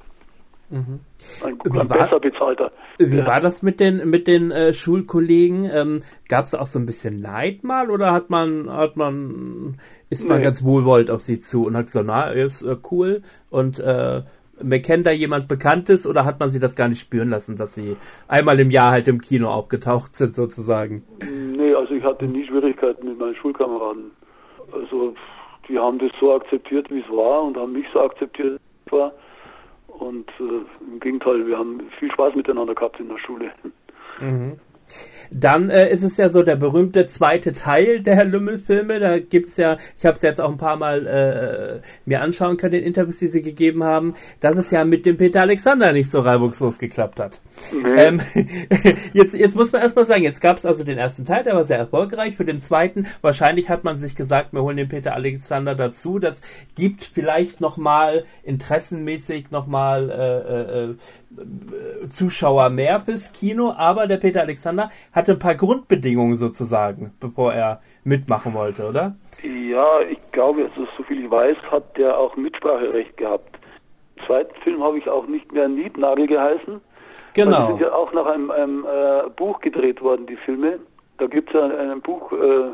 Mhm. 0.70 1.02
Ein, 1.44 1.60
ein 1.60 1.88
besser 1.88 2.20
bezahlter. 2.20 2.72
Wie 2.98 3.17
ja. 3.17 3.28
war 3.28 3.41
das 3.41 3.62
mit 3.62 3.82
den 3.82 4.10
mit 4.10 4.26
den 4.28 4.52
äh, 4.52 4.74
Schulkollegen? 4.74 5.65
Ähm, 5.65 6.00
Gab 6.30 6.46
es 6.46 6.56
auch 6.56 6.65
so 6.65 6.80
ein 6.80 6.86
bisschen 6.86 7.20
Neid 7.20 7.65
mal 7.65 7.91
oder 7.91 8.13
hat 8.13 8.30
man 8.30 8.72
hat 8.72 8.96
man 8.96 9.78
ist 10.12 10.28
man 10.28 10.39
nee. 10.39 10.43
ganz 10.43 10.63
wohlwollend 10.63 11.10
auf 11.10 11.21
sie 11.21 11.39
zu 11.39 11.65
und 11.65 11.76
hat 11.76 11.88
gesagt, 11.88 12.06
na 12.06 12.26
ist 12.26 12.62
äh, 12.62 12.76
cool 12.91 13.24
und 13.50 13.80
äh, 13.80 14.21
kennt 14.84 15.08
da 15.08 15.12
jemand 15.12 15.47
Bekanntes 15.47 16.06
oder 16.06 16.26
hat 16.26 16.39
man 16.39 16.50
sie 16.50 16.60
das 16.60 16.76
gar 16.76 16.89
nicht 16.89 17.00
spüren 17.00 17.30
lassen, 17.30 17.56
dass 17.56 17.74
sie 17.74 17.95
einmal 18.28 18.60
im 18.60 18.71
Jahr 18.71 18.91
halt 18.91 19.08
im 19.08 19.21
Kino 19.21 19.50
aufgetaucht 19.50 20.13
sind 20.13 20.36
sozusagen? 20.36 21.04
Nee, 21.58 21.74
also 21.74 21.93
ich 21.93 22.04
hatte 22.04 22.26
nie 22.26 22.45
Schwierigkeiten 22.45 23.08
mit 23.08 23.19
meinen 23.19 23.36
Schulkameraden. 23.36 24.12
Also 24.74 25.15
die 25.69 25.80
haben 25.80 25.97
das 25.97 26.12
so 26.19 26.34
akzeptiert, 26.34 26.91
wie 26.91 27.00
es 27.00 27.10
war 27.10 27.43
und 27.43 27.56
haben 27.56 27.71
mich 27.71 27.86
so 27.93 28.02
akzeptiert, 28.02 28.60
wie 28.60 28.88
es 28.88 28.91
war. 28.91 29.13
Und 29.88 30.30
äh, 30.39 30.91
im 30.91 31.00
Gegenteil, 31.00 31.47
wir 31.47 31.58
haben 31.58 31.80
viel 32.00 32.12
Spaß 32.12 32.36
miteinander 32.36 32.76
gehabt 32.76 33.00
in 33.00 33.08
der 33.08 33.17
Schule. 33.17 33.52
Mhm. 34.19 34.60
Dann 35.34 35.69
äh, 35.69 35.89
ist 35.89 36.04
es 36.04 36.17
ja 36.17 36.27
so 36.27 36.43
der 36.43 36.58
berühmte 36.58 37.06
zweite 37.06 37.54
Teil 37.54 38.01
der 38.01 38.25
Lümmelfilme. 38.25 38.99
Da 38.99 39.19
gibt's 39.19 39.56
ja, 39.56 39.77
ich 39.97 40.06
habe 40.06 40.15
es 40.15 40.21
jetzt 40.21 40.41
auch 40.41 40.51
ein 40.51 40.58
paar 40.58 40.75
Mal 40.75 41.08
äh, 41.08 41.88
mir 42.06 42.21
anschauen 42.21 42.58
können, 42.58 42.73
den 42.73 42.84
Interviews, 42.84 43.19
die 43.19 43.30
sie 43.30 43.41
gegeben 43.41 43.84
haben, 43.84 44.15
dass 44.41 44.58
es 44.58 44.71
ja 44.71 44.84
mit 44.84 45.06
dem 45.06 45.15
Peter 45.15 45.41
Alexander 45.41 45.93
nicht 45.93 46.12
so 46.12 46.19
reibungslos 46.19 46.80
geklappt 46.80 47.19
hat. 47.19 47.39
Mhm. 47.71 47.95
Ähm, 47.97 48.21
jetzt, 49.13 49.34
jetzt 49.34 49.56
muss 49.56 49.71
man 49.71 49.82
erstmal 49.82 50.06
sagen, 50.06 50.23
jetzt 50.23 50.41
gab 50.41 50.58
es 50.58 50.65
also 50.65 50.84
den 50.84 50.97
ersten 50.97 51.25
Teil, 51.25 51.43
der 51.43 51.56
war 51.56 51.63
sehr 51.63 51.77
erfolgreich. 51.77 52.36
Für 52.36 52.45
den 52.45 52.60
zweiten, 52.60 53.08
wahrscheinlich 53.21 53.69
hat 53.69 53.86
man 53.86 53.95
sich 53.95 54.15
gesagt, 54.15 54.51
wir 54.51 54.62
holen 54.62 54.77
den 54.77 54.89
Peter 54.89 55.13
Alexander 55.15 55.75
dazu. 55.75 56.19
Das 56.19 56.41
gibt 56.75 57.06
vielleicht 57.06 57.62
nochmal 57.62 58.25
interessenmäßig 58.43 59.49
nochmal 59.51 60.10
äh, 60.10 60.84
äh, 60.84 60.95
äh, 61.38 62.10
Zuschauer 62.10 62.69
mehr 62.69 63.01
fürs 63.01 63.32
Kino, 63.32 63.71
aber 63.71 64.08
der 64.08 64.17
Peter 64.17 64.41
Alexander 64.41 64.81
hatte 65.13 65.34
ein 65.34 65.39
paar 65.39 65.56
Grundbedingungen 65.56 66.36
sozusagen, 66.36 67.13
bevor 67.20 67.54
er 67.54 67.82
mitmachen 68.04 68.54
wollte, 68.54 68.88
oder? 68.88 69.15
Ja, 69.44 70.02
ich 70.02 70.20
glaube, 70.32 70.63
also, 70.63 70.88
so 70.98 71.04
viel 71.04 71.26
ich 71.26 71.32
weiß, 71.32 71.58
hat 71.70 71.98
der 71.98 72.17
auch 72.17 72.36
Mitspracherecht 72.36 73.17
gehabt. 73.17 73.58
Im 74.15 74.26
zweiten 74.26 74.56
Film 74.62 74.84
habe 74.84 74.98
ich 74.98 75.10
auch 75.10 75.28
nicht 75.28 75.52
mehr 75.52 75.67
Niednagel 75.67 76.28
geheißen. 76.28 76.82
Genau. 77.34 77.62
Die 77.62 77.67
sind 77.74 77.82
ja 77.82 77.94
auch 77.94 78.12
nach 78.13 78.26
einem, 78.26 78.52
einem 78.52 78.86
äh, 78.86 79.30
Buch 79.36 79.60
gedreht 79.62 80.02
worden, 80.02 80.26
die 80.26 80.36
Filme. 80.38 80.80
Da 81.17 81.28
gibt 81.28 81.50
es 81.50 81.56
ja 81.56 81.65
ein, 81.65 81.91
ein, 81.91 82.02
Buch, 82.02 82.32
äh, 82.32 82.70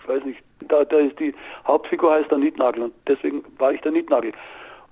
ich 0.00 0.08
weiß 0.08 0.24
nicht, 0.24 0.42
da, 0.68 0.84
da 0.84 0.98
ist 0.98 1.18
die 1.18 1.34
Hauptfigur 1.66 2.12
heißt 2.12 2.30
der 2.30 2.38
Niednagel 2.38 2.84
und 2.84 2.94
deswegen 3.06 3.44
war 3.58 3.72
ich 3.72 3.80
der 3.80 3.92
Niednagel. 3.92 4.32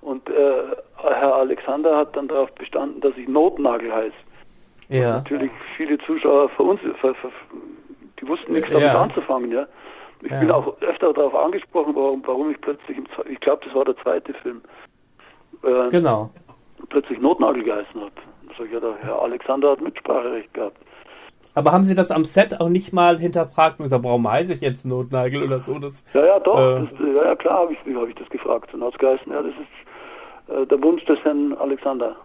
Und 0.01 0.29
äh, 0.29 0.63
Herr 0.97 1.35
Alexander 1.35 1.97
hat 1.97 2.15
dann 2.15 2.27
darauf 2.27 2.51
bestanden, 2.53 3.01
dass 3.01 3.15
ich 3.17 3.27
Notnagel 3.27 3.93
heiße. 3.93 4.15
Ja. 4.91 5.07
Und 5.07 5.23
natürlich 5.23 5.51
viele 5.77 5.97
Zuschauer 5.99 6.49
für 6.49 6.63
uns, 6.63 6.81
für, 6.81 7.15
für, 7.15 7.31
die 8.19 8.27
wussten 8.27 8.51
nichts 8.51 8.69
damit 8.69 8.87
ja. 8.87 9.01
anzufangen, 9.01 9.51
ja. 9.51 9.65
Ich 10.21 10.29
ja. 10.29 10.39
bin 10.39 10.51
auch 10.51 10.79
öfter 10.81 11.13
darauf 11.13 11.33
angesprochen, 11.33 11.95
warum, 11.95 12.21
warum 12.25 12.51
ich 12.51 12.61
plötzlich, 12.61 12.97
im, 12.97 13.05
ich 13.29 13.39
glaube, 13.39 13.63
das 13.65 13.73
war 13.73 13.85
der 13.85 13.95
zweite 13.97 14.33
Film, 14.33 14.61
äh, 15.63 15.89
genau. 15.89 16.29
plötzlich 16.89 17.19
Notnagel 17.19 17.63
geheißen 17.63 17.99
habe. 17.99 18.11
Sag 18.57 18.67
ich, 18.67 18.73
ja, 18.73 18.79
der 18.81 18.95
Herr 19.01 19.21
Alexander 19.21 19.71
hat 19.71 19.81
Mitspracherecht 19.81 20.53
gehabt. 20.53 20.77
Aber 21.53 21.71
haben 21.71 21.83
Sie 21.83 21.95
das 21.95 22.11
am 22.11 22.25
Set 22.25 22.59
auch 22.59 22.69
nicht 22.69 22.93
mal 22.93 23.17
hinterfragt 23.17 23.79
und 23.79 23.85
gesagt, 23.85 24.03
warum 24.03 24.29
heiße 24.29 24.53
ich 24.53 24.61
jetzt 24.61 24.85
Notnagel 24.85 25.43
oder 25.43 25.59
so? 25.59 25.79
Das, 25.79 26.03
ja, 26.13 26.25
ja, 26.25 26.39
doch. 26.39 26.57
Äh, 26.57 26.81
das, 26.81 26.99
ja, 26.99 27.25
ja, 27.25 27.35
klar 27.35 27.59
habe 27.59 27.73
ich, 27.73 27.95
hab 27.95 28.07
ich 28.07 28.15
das 28.15 28.29
gefragt. 28.29 28.73
Und 28.73 28.83
hat 28.83 28.93
es 28.93 28.99
geheißen, 28.99 29.31
ja, 29.31 29.41
das 29.41 29.53
ist 29.53 30.63
äh, 30.63 30.67
der 30.67 30.83
Wunsch 30.83 31.03
des 31.05 31.19
Herrn 31.23 31.53
Alexander. 31.53 32.15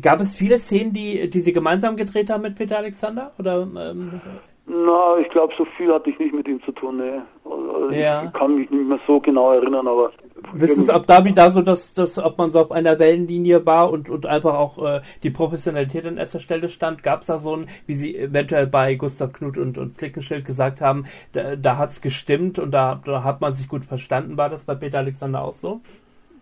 Gab 0.00 0.20
es 0.20 0.34
viele 0.34 0.58
Szenen, 0.58 0.92
die, 0.92 1.28
die 1.30 1.40
Sie 1.40 1.52
gemeinsam 1.52 1.96
gedreht 1.96 2.30
haben 2.30 2.42
mit 2.42 2.56
Peter 2.56 2.78
Alexander? 2.78 3.32
Oder, 3.38 3.62
ähm, 3.62 4.20
na, 4.66 5.18
ich 5.18 5.28
glaube, 5.28 5.52
so 5.58 5.66
viel 5.76 5.92
hatte 5.92 6.08
ich 6.08 6.18
nicht 6.18 6.34
mit 6.34 6.48
ihm 6.48 6.62
zu 6.62 6.72
tun. 6.72 6.96
Nee. 6.96 7.20
Also 7.44 7.90
ja. 7.90 8.24
Ich 8.24 8.32
kann 8.32 8.56
mich 8.56 8.70
nicht 8.70 8.88
mehr 8.88 8.98
so 9.06 9.20
genau 9.20 9.52
erinnern, 9.52 9.86
aber. 9.86 10.10
Wissen 10.54 10.82
Sie, 10.82 10.94
ob 10.94 11.06
da 11.06 11.22
wieder 11.24 11.50
so, 11.50 11.60
dass, 11.60 11.92
dass 11.92 12.18
ob 12.18 12.38
man 12.38 12.50
so 12.50 12.60
auf 12.60 12.72
einer 12.72 12.98
Wellenlinie 12.98 13.66
war 13.66 13.90
und, 13.90 14.08
und 14.08 14.24
einfach 14.24 14.54
auch 14.54 14.82
äh, 14.82 15.00
die 15.22 15.30
Professionalität 15.30 16.06
an 16.06 16.16
erster 16.16 16.40
Stelle 16.40 16.70
stand? 16.70 17.02
Gab 17.02 17.20
es 17.20 17.26
da 17.26 17.38
so 17.38 17.56
ein, 17.56 17.66
wie 17.86 17.94
Sie 17.94 18.16
eventuell 18.16 18.66
bei 18.66 18.94
Gustav 18.94 19.34
Knut 19.34 19.58
und, 19.58 19.76
und 19.76 19.98
Flickenschild 19.98 20.46
gesagt 20.46 20.80
haben, 20.80 21.04
da, 21.32 21.56
da 21.56 21.76
hat 21.76 21.90
es 21.90 22.00
gestimmt 22.00 22.58
und 22.58 22.70
da, 22.70 23.00
da 23.04 23.22
hat 23.22 23.42
man 23.42 23.52
sich 23.52 23.68
gut 23.68 23.84
verstanden? 23.84 24.38
War 24.38 24.48
das 24.48 24.64
bei 24.64 24.74
Peter 24.74 24.98
Alexander 24.98 25.42
auch 25.44 25.52
so? 25.52 25.82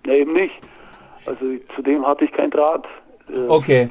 Ja, 0.07 0.15
eben 0.15 0.33
nicht. 0.33 0.55
Also 1.27 1.45
zudem 1.75 2.07
hatte 2.07 2.25
ich 2.25 2.33
keinen 2.33 2.51
Draht. 2.51 2.87
Äh, 3.29 3.49
okay. 3.49 3.91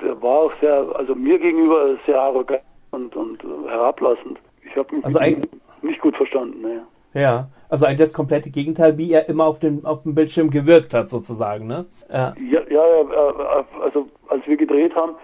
Der 0.00 0.20
war 0.22 0.40
auch 0.40 0.52
sehr, 0.60 0.86
also 0.94 1.14
mir 1.14 1.38
gegenüber 1.38 1.96
sehr 2.06 2.20
arrogant 2.20 2.62
und, 2.92 3.16
und 3.16 3.42
herablassend. 3.68 4.38
Ich 4.64 4.76
habe 4.76 4.94
mich 4.94 5.04
also 5.04 5.18
nicht 5.82 6.00
gut 6.00 6.16
verstanden. 6.16 6.60
Ne. 6.62 6.82
Ja, 7.12 7.48
also 7.68 7.86
eigentlich 7.86 7.98
das 7.98 8.12
komplette 8.12 8.50
Gegenteil, 8.50 8.96
wie 8.96 9.12
er 9.12 9.28
immer 9.28 9.44
auf 9.44 9.58
dem, 9.58 9.84
auf 9.84 10.02
dem 10.04 10.14
Bildschirm 10.14 10.50
gewirkt 10.50 10.94
hat, 10.94 11.10
sozusagen, 11.10 11.66
ne? 11.66 11.86
Ja. 12.08 12.34
ja, 12.50 12.60
ja, 12.70 12.86
ja, 12.86 13.64
also 13.82 14.08
als 14.28 14.46
wir 14.46 14.56
gedreht 14.56 14.94
haben, 14.94 15.14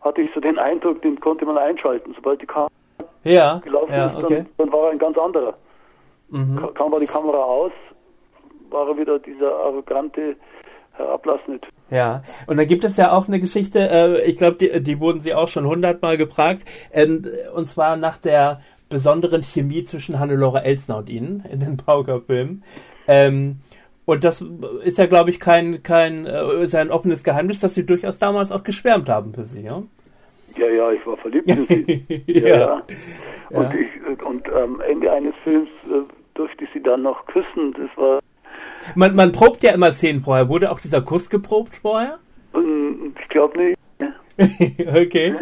hatte 0.00 0.22
ich 0.22 0.30
so 0.34 0.40
den 0.40 0.58
Eindruck, 0.58 1.02
den 1.02 1.20
konnte 1.20 1.44
man 1.44 1.58
einschalten. 1.58 2.14
Sobald 2.14 2.42
die 2.42 2.46
Kamera 2.46 2.70
ja, 3.22 3.58
gelaufen 3.58 3.92
ja, 3.92 4.06
ist, 4.06 4.24
okay. 4.24 4.36
dann, 4.36 4.46
dann, 4.58 4.72
war 4.72 4.86
er 4.86 4.90
ein 4.90 4.98
ganz 4.98 5.18
anderer. 5.18 5.54
Mhm. 6.30 6.68
Kam 6.74 6.92
war 6.92 7.00
die 7.00 7.06
Kamera 7.06 7.38
aus, 7.38 7.72
war 8.70 8.88
er 8.88 8.96
wieder 8.96 9.18
dieser 9.18 9.54
arrogante, 9.54 10.36
herablassende 10.94 11.60
Typ. 11.60 11.72
Ja, 11.90 12.22
und 12.46 12.56
da 12.56 12.64
gibt 12.64 12.84
es 12.84 12.96
ja 12.96 13.12
auch 13.12 13.28
eine 13.28 13.38
Geschichte, 13.40 13.88
äh, 13.88 14.22
ich 14.28 14.36
glaube, 14.36 14.56
die, 14.56 14.82
die 14.82 14.98
wurden 14.98 15.20
sie 15.20 15.34
auch 15.34 15.48
schon 15.48 15.66
hundertmal 15.66 16.16
gefragt, 16.16 16.64
ähm, 16.92 17.24
und 17.54 17.68
zwar 17.68 17.96
nach 17.96 18.18
der 18.18 18.60
besonderen 18.88 19.42
Chemie 19.42 19.84
zwischen 19.84 20.18
Hannelore 20.18 20.62
Elsner 20.64 20.98
und 20.98 21.08
Ihnen 21.08 21.44
in 21.50 21.60
den 21.60 21.76
Pauker-Filmen. 21.76 22.62
Ähm, 23.08 23.60
Und 24.04 24.22
das 24.22 24.40
ist 24.84 24.98
ja, 24.98 25.06
glaube 25.06 25.30
ich, 25.30 25.40
kein, 25.40 25.82
kein, 25.82 26.26
äh, 26.26 26.62
ist 26.62 26.72
ja 26.72 26.80
ein 26.80 26.92
offenes 26.92 27.24
Geheimnis, 27.24 27.58
dass 27.58 27.74
Sie 27.74 27.84
durchaus 27.84 28.20
damals 28.20 28.52
auch 28.52 28.62
geschwärmt 28.62 29.08
haben 29.08 29.34
für 29.34 29.42
Sie, 29.44 29.62
ja? 29.62 29.82
Ja, 30.56 30.68
ja, 30.68 30.92
ich 30.92 31.04
war 31.04 31.16
verliebt 31.16 31.46
in 31.48 31.66
Sie. 31.66 32.22
ja. 32.26 32.48
ja. 32.48 32.82
Und, 33.50 33.64
ja. 33.64 33.74
Ich, 33.74 34.24
und 34.24 34.48
am 34.52 34.80
Ende 34.80 35.10
eines 35.10 35.34
Films 35.42 35.68
äh, 35.86 36.02
durfte 36.34 36.64
ich 36.64 36.70
Sie 36.72 36.82
dann 36.82 37.02
noch 37.02 37.26
küssen. 37.26 37.74
Das 37.76 37.90
war. 37.96 38.18
Man, 38.94 39.14
man 39.14 39.32
probt 39.32 39.62
ja 39.62 39.72
immer 39.72 39.92
Szenen 39.92 40.22
vorher. 40.22 40.48
Wurde 40.48 40.70
auch 40.70 40.80
dieser 40.80 41.02
Kuss 41.02 41.28
geprobt 41.28 41.76
vorher? 41.82 42.18
Ähm, 42.54 43.14
ich 43.20 43.28
glaube 43.28 43.58
nicht. 43.58 43.76
okay. 44.38 45.34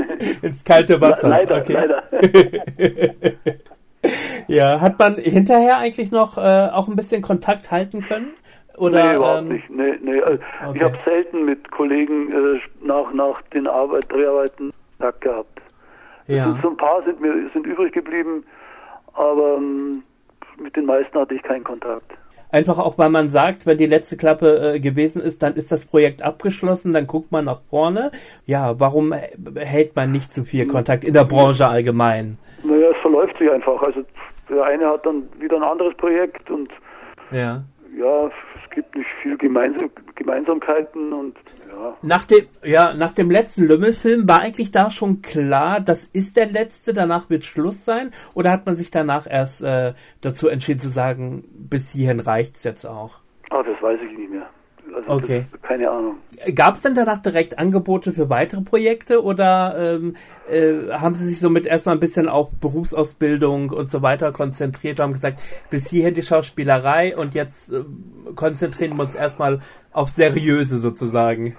Ins 0.43 0.65
kalte 0.65 1.01
Wasser. 1.01 1.29
Leider, 1.29 1.59
okay. 1.59 1.73
leider. 1.73 2.03
ja, 4.47 4.81
hat 4.81 4.99
man 4.99 5.17
hinterher 5.17 5.79
eigentlich 5.79 6.13
noch 6.13 6.39
äh, 6.39 6.69
auch 6.73 6.87
ein 6.87 6.95
bisschen 6.95 7.23
Kontakt 7.23 7.71
halten 7.71 8.03
können? 8.03 8.29
Oder, 8.77 9.09
nee, 9.09 9.17
überhaupt 9.17 9.43
ähm, 9.43 9.49
nicht. 9.49 9.71
Nee, 9.71 9.95
nee. 10.01 10.21
Also 10.21 10.39
okay. 10.67 10.77
Ich 10.77 10.83
habe 10.83 10.99
selten 11.05 11.45
mit 11.45 11.71
Kollegen 11.71 12.31
äh, 12.31 12.61
nach, 12.83 13.13
nach 13.13 13.43
den 13.53 13.67
Arbeit, 13.67 14.11
Dreharbeiten 14.11 14.73
Kontakt 15.05 15.21
gehabt. 15.21 15.61
Ja. 16.27 16.59
So 16.63 16.71
ein 16.71 16.77
paar 16.77 17.03
sind 17.05 17.21
mir 17.21 17.51
sind 17.53 17.67
übrig 17.67 17.93
geblieben, 17.93 18.45
aber 19.13 19.57
ähm, 19.59 20.03
mit 20.59 20.75
den 20.77 20.87
meisten 20.87 21.19
hatte 21.19 21.35
ich 21.35 21.43
keinen 21.43 21.65
Kontakt. 21.65 22.13
Einfach 22.55 22.79
auch, 22.79 22.99
weil 22.99 23.11
man 23.11 23.31
sagt, 23.31 23.67
wenn 23.67 23.79
die 23.79 23.87
letzte 23.87 24.17
Klappe 24.17 24.75
äh, 24.77 24.79
gewesen 24.79 25.21
ist, 25.21 25.43
dann 25.43 25.55
ist 25.55 25.73
das 25.73 25.85
Projekt 25.85 26.23
abgeschlossen, 26.23 26.93
dann 26.93 27.09
guckt 27.09 27.33
man 27.33 27.47
nach 27.47 27.61
vorne. 27.69 28.13
Ja, 28.47 28.79
warum 28.79 29.13
hält 29.13 29.97
man 29.97 30.13
nicht 30.13 30.33
so 30.33 30.45
viel 30.45 30.69
Kontakt 30.69 31.03
in 31.03 31.15
der 31.15 31.25
Branche 31.25 31.67
allgemein? 31.67 32.39
Naja, 32.63 32.91
es 32.95 32.97
verläuft 33.03 33.37
sich 33.39 33.51
einfach. 33.51 33.83
Also 33.83 34.05
der 34.49 34.63
eine 34.63 34.87
hat 34.87 35.05
dann 35.05 35.25
wieder 35.41 35.57
ein 35.57 35.65
anderes 35.65 35.97
Projekt 35.97 36.49
und 36.49 36.71
ja, 37.33 37.65
ja 37.99 38.27
es 38.29 38.71
gibt 38.71 38.95
nicht 38.95 39.11
viel 39.21 39.37
Gemeinsam 39.37 39.91
Gemeinsamkeiten 40.15 41.13
und 41.13 41.37
ja. 41.69 41.97
Nach 42.03 42.25
dem, 42.25 42.47
ja, 42.63 42.95
nach 42.95 43.13
dem 43.13 43.31
letzten 43.31 43.65
Lümmelfilm 43.65 44.29
war 44.29 44.41
eigentlich 44.41 44.71
da 44.71 44.91
schon 44.91 45.23
klar, 45.23 45.81
das 45.81 46.05
ist 46.05 46.37
der 46.37 46.47
letzte, 46.47 46.93
danach 46.93 47.31
wird 47.31 47.45
Schluss 47.45 47.85
sein? 47.85 48.13
Oder 48.35 48.51
hat 48.51 48.67
man 48.67 48.77
sich 48.77 48.91
danach 48.91 49.27
erst 49.29 49.63
äh, 49.63 49.95
dazu 50.21 50.49
entschieden 50.49 50.81
zu 50.81 50.89
sagen, 50.89 51.45
bis 51.53 51.91
hierhin 51.91 52.21
reicht 52.21 52.57
es 52.57 52.65
jetzt 52.65 52.85
auch? 52.87 53.19
Ah, 53.51 53.63
das 53.63 53.81
weiß 53.83 53.99
ich 54.01 54.19
nicht 54.19 54.31
mehr. 54.31 54.49
Also 54.95 55.11
okay. 55.11 55.47
Das, 55.51 55.63
keine 55.63 55.91
Ahnung. 55.91 56.17
Gab 56.55 56.75
es 56.75 56.83
denn 56.83 56.95
danach 56.95 57.19
direkt 57.19 57.59
Angebote 57.59 58.13
für 58.13 58.31
weitere 58.31 58.63
Projekte 58.63 59.23
oder 59.23 59.75
ähm, 59.79 60.17
äh, 60.49 60.93
haben 60.93 61.15
Sie 61.15 61.27
sich 61.27 61.41
somit 61.41 61.67
erstmal 61.67 61.97
ein 61.97 62.01
bisschen 62.01 62.29
auf 62.29 62.51
Berufsausbildung 62.61 63.71
und 63.71 63.89
so 63.89 64.03
weiter 64.03 64.33
konzentriert 64.33 64.99
und 64.99 65.05
haben 65.05 65.13
gesagt, 65.13 65.41
bis 65.71 65.89
hierhin 65.89 66.15
die 66.15 66.23
Schauspielerei 66.23 67.17
und 67.17 67.35
jetzt 67.35 67.73
äh, 67.73 67.85
konzentrieren 68.37 68.97
wir 68.97 69.05
uns 69.05 69.15
erstmal 69.15 69.61
auf 69.93 70.09
Seriöse 70.09 70.79
sozusagen? 70.79 71.57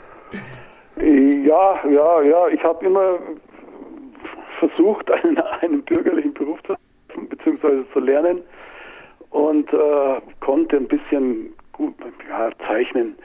Ja, 0.98 1.80
ja, 1.90 2.22
ja. 2.22 2.48
Ich 2.48 2.64
habe 2.64 2.86
immer 2.86 3.20
versucht, 4.60 5.12
einen, 5.24 5.38
einen 5.38 5.84
bürgerlichen 5.84 6.34
Beruf 6.34 6.60
zu 6.64 6.76
beziehungsweise 7.30 7.86
zu 7.94 8.00
lernen 8.00 8.42
und 9.30 9.72
äh, 9.74 10.22
konnte 10.42 10.78
ein 10.78 10.88
bisschen 10.88 11.55
gut 11.76 11.94
ja, 12.30 12.50
zeichnen 12.68 13.16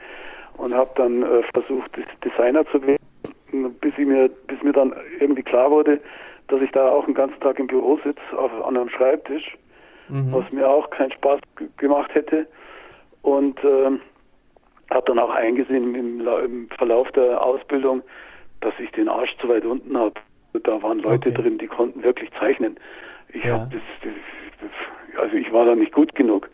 und 0.57 0.73
habe 0.73 0.91
dann 0.95 1.23
äh, 1.23 1.43
versucht, 1.53 1.91
Designer 2.23 2.65
zu 2.67 2.81
werden, 2.85 3.75
bis, 3.79 3.93
ich 3.97 4.05
mir, 4.05 4.29
bis 4.47 4.61
mir 4.61 4.73
dann 4.73 4.93
irgendwie 5.19 5.43
klar 5.43 5.71
wurde, 5.71 5.99
dass 6.47 6.61
ich 6.61 6.71
da 6.71 6.89
auch 6.89 7.05
den 7.05 7.13
ganzen 7.13 7.39
Tag 7.39 7.59
im 7.59 7.67
Büro 7.67 7.97
sitze, 8.03 8.21
auf, 8.37 8.51
an 8.65 8.77
einem 8.77 8.89
Schreibtisch, 8.89 9.57
mhm. 10.09 10.31
was 10.31 10.51
mir 10.51 10.69
auch 10.69 10.89
keinen 10.89 11.11
Spaß 11.11 11.39
gemacht 11.77 12.13
hätte. 12.13 12.47
Und 13.21 13.63
äh, 13.63 13.91
habe 14.89 15.05
dann 15.05 15.19
auch 15.19 15.29
eingesehen 15.29 15.95
im, 15.95 16.27
im, 16.27 16.69
Verlauf 16.77 17.09
der 17.11 17.41
Ausbildung, 17.41 18.01
dass 18.59 18.73
ich 18.79 18.91
den 18.91 19.07
Arsch 19.07 19.35
zu 19.37 19.47
weit 19.47 19.65
unten 19.65 19.97
habe. 19.97 20.13
Da 20.63 20.81
waren 20.83 20.99
Leute 20.99 21.29
okay. 21.29 21.41
drin, 21.41 21.57
die 21.57 21.67
konnten 21.67 22.03
wirklich 22.03 22.29
zeichnen. 22.37 22.77
Ich 23.29 23.43
ja. 23.43 23.59
habe 23.59 23.69
das, 23.71 24.11
das, 24.59 25.19
also 25.19 25.35
ich 25.35 25.51
war 25.53 25.65
da 25.65 25.75
nicht 25.75 25.93
gut 25.93 26.13
genug. 26.15 26.49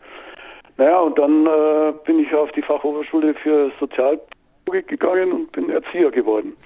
Naja, 0.78 1.00
und 1.00 1.18
dann 1.18 1.44
äh, 1.44 1.92
bin 2.04 2.20
ich 2.20 2.32
auf 2.32 2.52
die 2.52 2.62
Fachhochschule 2.62 3.34
für 3.34 3.72
Sozialpädagogik 3.80 4.86
gegangen 4.86 5.32
und 5.32 5.52
bin 5.52 5.68
Erzieher 5.70 6.12
geworden, 6.12 6.56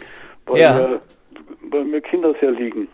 weil, 0.46 0.61
ja. 0.61 0.75
mir, 0.75 1.01
weil 1.70 1.85
mir 1.85 2.03
Kinder 2.03 2.35
sehr 2.38 2.51
liegen. 2.51 2.88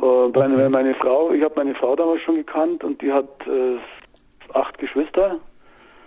Äh, 0.00 0.04
okay. 0.04 0.68
meine, 0.68 0.94
Frau, 0.94 1.32
ich 1.32 1.42
habe 1.42 1.54
meine 1.56 1.74
Frau 1.74 1.96
damals 1.96 2.22
schon 2.22 2.36
gekannt 2.36 2.84
und 2.84 3.02
die 3.02 3.12
hat 3.12 3.28
äh, 3.48 3.76
acht 4.54 4.78
Geschwister 4.78 5.40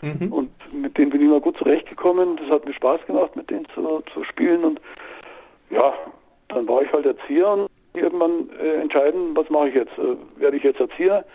mhm. 0.02 0.32
und 0.32 0.52
mit 0.72 0.98
denen 0.98 1.12
bin 1.12 1.20
ich 1.20 1.28
immer 1.28 1.42
gut 1.42 1.58
zurechtgekommen. 1.58 2.38
Das 2.38 2.50
hat 2.50 2.66
mir 2.66 2.74
Spaß 2.74 3.06
gemacht, 3.08 3.36
mit 3.36 3.50
denen 3.50 3.68
zu, 3.76 4.02
zu 4.14 4.24
spielen 4.24 4.64
und 4.64 4.80
ja, 5.70 5.94
dann 6.48 6.66
war 6.66 6.82
ich 6.82 6.94
halt 6.94 7.06
Erzieher 7.06 7.50
und 7.50 7.68
irgendwann 7.94 8.50
äh, 8.58 8.76
entscheiden, 8.76 9.36
was 9.36 9.50
mache 9.50 9.68
ich 9.68 9.76
jetzt? 9.76 9.98
Äh, 9.98 10.16
werde 10.40 10.56
ich 10.56 10.64
jetzt 10.64 10.80
Erzieher 10.80 11.26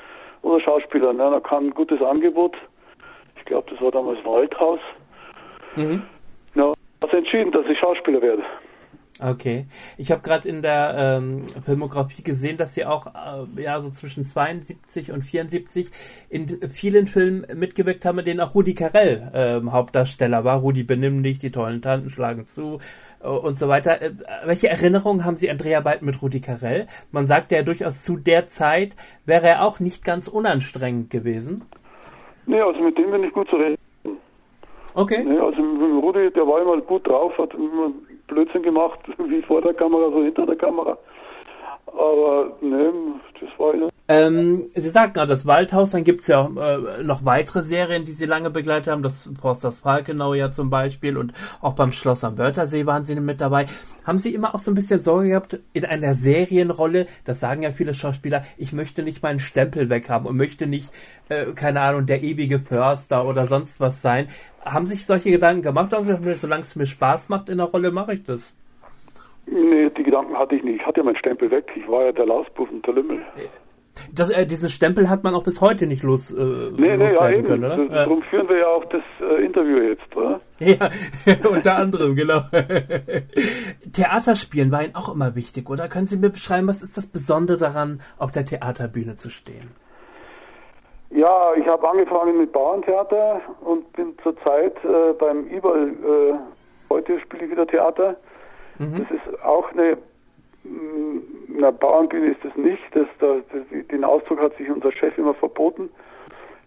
oder 0.40 0.59
Schauspieler? 0.59 1.12
Na, 1.12 1.29
da 1.29 1.40
kam 1.40 1.67
ein 1.67 1.75
gutes 1.75 2.01
Angebot 2.01 2.57
ich 3.44 3.48
glaube, 3.48 3.70
das 3.70 3.78
war 3.83 3.90
damals 3.90 4.24
Waldhaus. 4.24 4.80
Mhm. 5.76 6.02
Ja, 6.54 6.72
also 7.02 7.16
entschieden, 7.16 7.52
dass 7.52 7.66
ich 7.66 7.78
Schauspieler 7.78 8.22
werde. 8.22 8.42
Okay. 9.20 9.66
Ich 9.98 10.11
habe 10.11 10.22
gerade 10.22 10.48
in 10.48 10.62
der 10.62 11.18
ähm, 11.18 11.44
Filmografie 11.66 12.22
gesehen, 12.22 12.57
dass 12.57 12.74
sie 12.74 12.87
auch 12.87 13.07
äh, 13.07 13.62
ja 13.62 13.80
so 13.83 13.90
zwischen 13.90 14.24
72 14.24 15.12
und 15.12 15.20
74 15.20 15.90
in 16.30 16.59
vielen 16.70 17.07
Filmen 17.07 17.44
mitgewirkt 17.54 18.07
haben, 18.07 18.18
in 18.20 18.24
denen 18.24 18.40
auch 18.40 18.54
Rudi 18.54 18.74
Carell 18.74 19.30
äh, 19.35 19.70
Hauptdarsteller 19.70 20.42
war. 20.42 20.61
Rudi 20.61 20.83
benimm 20.83 21.22
dich, 21.22 21.38
die 21.38 21.50
tollen 21.50 21.83
Tanten 21.83 22.09
schlagen 22.09 22.46
zu 22.46 22.78
äh, 23.22 23.28
und 23.28 23.59
so 23.59 23.68
weiter. 23.68 24.00
Äh, 24.00 24.12
welche 24.46 24.70
Erinnerungen 24.70 25.26
haben 25.26 25.37
Sie 25.37 25.50
an 25.50 25.59
Dreharbeiten 25.59 26.07
mit 26.07 26.22
Rudi 26.22 26.40
Carell? 26.40 26.87
Man 27.12 27.26
sagt 27.26 27.52
ja 27.52 27.62
durchaus 27.62 28.02
zu 28.02 28.16
der 28.16 28.46
Zeit 28.46 28.96
wäre 29.26 29.48
er 29.48 29.64
auch 29.64 29.80
nicht 29.80 30.02
ganz 30.02 30.28
unanstrengend 30.28 31.11
gewesen. 31.11 31.66
Nee, 32.46 32.61
also 32.61 32.80
mit 32.80 32.98
dem 32.98 33.11
bin 33.11 33.24
ich 33.24 33.33
gut 33.33 33.48
zurecht. 33.48 33.78
Okay. 34.94 35.24
Nee, 35.24 35.38
also 35.38 35.61
mit 35.61 35.80
dem 35.80 35.98
Rudi, 35.98 36.30
der 36.30 36.46
war 36.46 36.62
immer 36.62 36.80
gut 36.80 37.07
drauf, 37.07 37.37
hat 37.38 37.52
immer 37.54 37.90
Blödsinn 38.28 38.62
gemacht, 38.62 39.00
wie 39.18 39.42
vor 39.42 39.61
der 39.61 39.74
Kamera, 39.74 40.11
so 40.11 40.22
hinter 40.22 40.46
der 40.46 40.57
Kamera. 40.57 40.96
Aber 41.87 42.52
ne, 42.61 42.92
das 43.40 43.50
war 43.59 43.74
ja. 43.74 43.88
Ähm, 44.07 44.67
Sie 44.75 44.90
sagten 44.90 45.14
gerade 45.14 45.31
das 45.31 45.47
Waldhaus, 45.47 45.90
dann 45.90 46.05
gibt 46.05 46.21
es 46.21 46.27
ja 46.27 46.47
äh, 46.47 47.03
noch 47.03 47.25
weitere 47.25 47.62
Serien, 47.62 48.05
die 48.05 48.12
Sie 48.12 48.27
lange 48.27 48.51
begleitet 48.51 48.93
haben, 48.93 49.03
das 49.03 49.31
Forsters 49.40 49.79
Falkenau 49.79 50.35
ja 50.35 50.51
zum 50.51 50.69
Beispiel 50.69 51.17
und 51.17 51.33
auch 51.62 51.73
beim 51.73 51.90
Schloss 51.90 52.23
am 52.23 52.37
Wörthersee 52.37 52.85
waren 52.85 53.05
Sie 53.05 53.14
mit 53.14 53.40
dabei. 53.40 53.64
Haben 54.07 54.19
Sie 54.19 54.35
immer 54.35 54.55
auch 54.55 54.59
so 54.59 54.71
ein 54.71 54.75
bisschen 54.75 55.01
Sorge 55.01 55.29
gehabt 55.29 55.59
in 55.73 55.87
einer 55.87 56.14
Serienrolle, 56.14 57.07
das 57.25 57.40
sagen 57.40 57.62
ja 57.62 57.73
viele 57.73 57.95
Schauspieler, 57.95 58.45
ich 58.59 58.75
möchte 58.75 59.03
nicht 59.03 59.23
meinen 59.23 59.40
Stempel 59.40 59.88
weghaben 59.88 60.29
und 60.29 60.37
möchte 60.37 60.67
nicht, 60.67 60.93
äh, 61.31 61.47
keine 61.55 61.81
Ahnung, 61.81 62.05
der 62.05 62.23
ewige 62.23 62.61
Förster 62.61 63.27
oder 63.27 63.47
sonst 63.47 63.81
was 63.81 64.03
sein. 64.03 64.29
Haben 64.62 64.87
sich 64.87 65.07
solche 65.07 65.31
Gedanken 65.31 65.62
gemacht 65.62 65.95
solange 66.35 66.62
es 66.62 66.77
mir 66.77 66.87
Spaß 66.87 67.31
macht 67.31 67.49
in 67.49 67.57
der 67.57 67.67
Rolle, 67.69 67.90
mache 67.90 68.14
ich 68.14 68.25
das? 68.25 68.53
Nee, 69.47 69.88
die 69.97 70.03
Gedanken 70.03 70.37
hatte 70.38 70.57
ich 70.57 70.62
nicht. 70.62 70.81
Ich 70.81 70.87
hatte 70.87 71.01
ja 71.01 71.05
meinen 71.05 71.17
Stempel 71.17 71.51
weg. 71.51 71.71
Ich 71.75 71.88
war 71.88 72.05
ja 72.05 72.12
der 72.12 72.27
Lausbuff 72.27 72.71
und 72.71 72.87
der 72.87 72.95
Lümmel. 72.95 73.23
Das, 74.12 74.30
äh, 74.30 74.46
diesen 74.46 74.68
Stempel 74.68 75.09
hat 75.09 75.24
man 75.24 75.35
auch 75.35 75.42
bis 75.44 75.61
heute 75.61 75.87
nicht 75.87 76.02
los, 76.02 76.33
äh, 76.33 76.42
nee, 76.76 76.96
nee, 76.96 77.12
ja, 77.12 77.30
eben. 77.30 77.46
können, 77.46 77.64
oder? 77.64 77.88
Darum 77.88 78.22
führen 78.22 78.48
wir 78.48 78.59
ja 78.59 78.68
auch 78.68 78.85
das 78.87 79.02
äh, 79.20 79.44
Interview 79.44 79.78
jetzt, 79.78 80.16
oder? 80.16 80.40
Ja, 80.59 80.88
unter 81.48 81.76
anderem, 81.76 82.14
genau. 82.14 82.40
Theaterspielen 83.92 84.72
war 84.72 84.83
Ihnen 84.83 84.94
auch 84.94 85.12
immer 85.14 85.35
wichtig, 85.35 85.68
oder? 85.70 85.88
Können 85.88 86.07
Sie 86.07 86.16
mir 86.16 86.30
beschreiben, 86.30 86.66
was 86.68 86.83
ist 86.83 86.96
das 86.96 87.07
Besondere 87.07 87.57
daran, 87.57 88.00
auf 88.18 88.30
der 88.30 88.44
Theaterbühne 88.44 89.16
zu 89.16 89.30
stehen? 89.30 89.70
Ja, 91.11 91.52
ich 91.57 91.66
habe 91.66 91.88
angefangen 91.88 92.38
mit 92.38 92.52
Bauerntheater 92.52 93.40
und 93.61 93.92
bin 93.92 94.14
zurzeit 94.22 94.74
äh, 94.85 95.12
beim 95.18 95.48
IBAL, 95.48 95.88
äh, 95.88 96.35
heute 96.90 97.20
spiele 97.20 97.44
ich 97.44 97.50
wieder 97.52 97.66
Theater 97.66 98.16
Mhm. 98.78 98.98
Das 98.98 99.11
ist 99.11 99.44
auch 99.44 99.70
eine, 99.72 99.98
na, 101.48 101.70
Bauernbühne 101.70 102.33
ist 102.33 102.44
es 102.44 102.57
nicht. 102.57 102.83
Das, 102.92 103.07
das, 103.18 103.42
das, 103.53 103.87
den 103.88 104.05
Ausdruck 104.05 104.40
hat 104.40 104.57
sich 104.57 104.70
unser 104.70 104.92
Chef 104.92 105.16
immer 105.18 105.35
verboten. 105.35 105.90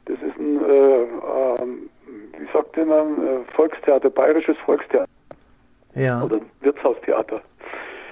Das 0.06 0.18
ist 0.22 0.38
ein, 0.40 0.64
äh, 0.64 1.04
äh, 1.04 1.68
wie 2.40 2.48
sagt 2.54 2.78
man, 2.78 3.28
äh, 3.28 3.40
Volkstheater, 3.56 4.10
bayerisches 4.10 4.58
Volkstheater. 4.66 5.10
Ja. 5.96 6.24
Oder 6.24 6.40
Wirtshaustheater. 6.62 7.42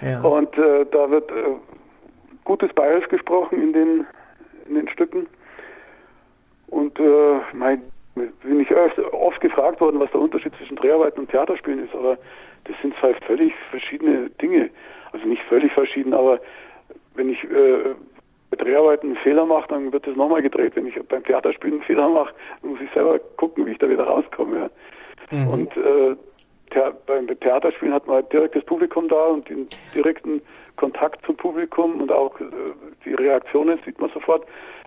Ja. 0.02 0.22
Und 0.22 0.58
äh, 0.58 0.86
da 0.92 1.10
wird 1.10 1.32
äh, 1.32 1.56
gutes 2.44 2.74
Bayerisch 2.74 3.08
gesprochen 3.08 3.62
in 3.62 3.74
den, 3.74 4.06
in 4.68 4.76
den 4.76 4.90
Stücken. 4.90 5.28
Und 6.68 7.00
äh, 7.00 7.40
mein, 7.54 7.82
bin 8.46 8.60
ich 8.60 8.70
oft 9.12 9.42
gefragt 9.42 9.82
worden, 9.82 10.00
was 10.00 10.12
der 10.12 10.22
Unterschied 10.22 10.54
zwischen 10.58 10.76
Dreharbeiten 10.76 11.20
und 11.20 11.30
Theaterspielen 11.30 11.86
ist, 11.86 11.94
aber 11.94 12.18
das 12.66 12.76
sind 12.82 12.94
zwei 13.00 13.14
völlig 13.26 13.54
verschiedene 13.70 14.30
Dinge. 14.42 14.70
Also 15.12 15.28
nicht 15.28 15.44
völlig 15.44 15.72
verschieden, 15.72 16.14
aber 16.14 16.40
wenn 17.16 17.30
ich 17.30 17.44
äh, 17.44 17.96
bei 18.50 18.58
Dreharbeiten 18.58 19.08
einen 19.08 19.18
Fehler 19.18 19.46
mache, 19.46 19.68
dann 19.70 19.92
wird 19.92 20.06
das 20.08 20.16
nochmal 20.16 20.42
gedreht. 20.42 20.76
Wenn 20.76 20.88
ich 20.88 20.96
beim 21.08 21.24
Theaterspielen 21.24 21.76
einen 21.76 21.84
Fehler 21.84 22.10
mache, 22.10 22.34
dann 22.62 22.72
muss 22.72 22.82
ich 22.82 22.92
selber 22.92 23.20
gucken, 23.38 23.66
wie 23.66 23.72
ich 23.72 23.78
da 23.78 23.90
wieder 23.90 24.04
rauskomme. 24.04 24.70
Ja. 25.32 25.38
Mhm. 25.38 25.48
Und 25.50 25.78
äh, 25.78 26.16
beim 27.06 27.28
Theaterspielen 27.40 27.94
hat 27.94 28.06
man 28.08 28.18
halt 28.18 28.34
direkt 28.34 28.56
das 28.56 28.66
Publikum 28.66 29.08
da 29.08 29.28
und 29.28 29.48
den 29.50 29.68
direkten 29.94 30.42
Kontakt 30.76 31.26
zum 31.26 31.38
Publikum 31.38 32.02
und 32.02 32.12
auch 32.12 32.40
äh, 32.40 32.46
die 33.06 33.14
Reaktionen 33.14 33.80
sieht 33.86 34.00
man 34.00 34.10
sofort. 34.12 34.46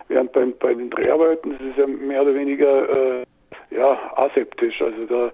Während 0.09 0.33
bei, 0.33 0.47
bei 0.59 0.75
den 0.75 0.91
Dreharbeiten 0.91 1.53
das 1.53 1.61
ist 1.61 1.79
ja 1.79 1.87
mehr 1.87 2.23
oder 2.23 2.35
weniger 2.35 3.21
äh, 3.21 3.25
ja, 3.71 3.99
aseptisch. 4.17 4.81
Also 4.81 5.07
da 5.07 5.33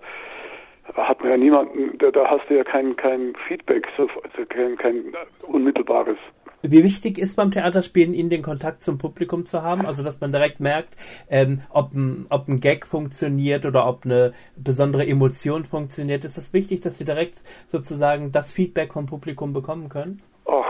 hat 0.96 1.20
man 1.20 1.30
ja 1.30 1.36
niemanden, 1.36 1.96
da, 1.98 2.10
da 2.10 2.30
hast 2.30 2.48
du 2.48 2.56
ja 2.56 2.62
kein, 2.62 2.94
kein 2.96 3.34
Feedback, 3.48 3.86
also 3.98 4.46
kein, 4.48 4.76
kein 4.76 5.14
unmittelbares. 5.46 6.18
Wie 6.66 6.82
wichtig 6.82 7.18
ist 7.18 7.36
beim 7.36 7.50
Theaterspielen, 7.50 8.14
Ihnen 8.14 8.30
den 8.30 8.40
Kontakt 8.40 8.82
zum 8.82 8.96
Publikum 8.96 9.44
zu 9.44 9.62
haben? 9.62 9.84
Also, 9.84 10.02
dass 10.02 10.18
man 10.22 10.32
direkt 10.32 10.60
merkt, 10.60 10.96
ähm, 11.28 11.60
ob, 11.70 11.92
ein, 11.92 12.26
ob 12.30 12.48
ein 12.48 12.58
Gag 12.58 12.86
funktioniert 12.86 13.66
oder 13.66 13.86
ob 13.86 14.06
eine 14.06 14.32
besondere 14.56 15.06
Emotion 15.06 15.64
funktioniert. 15.64 16.24
Ist 16.24 16.38
es 16.38 16.54
wichtig, 16.54 16.80
dass 16.80 16.96
Sie 16.96 17.04
direkt 17.04 17.42
sozusagen 17.66 18.32
das 18.32 18.50
Feedback 18.50 18.94
vom 18.94 19.04
Publikum 19.04 19.52
bekommen 19.52 19.90
können? 19.90 20.22
Ach, 20.46 20.64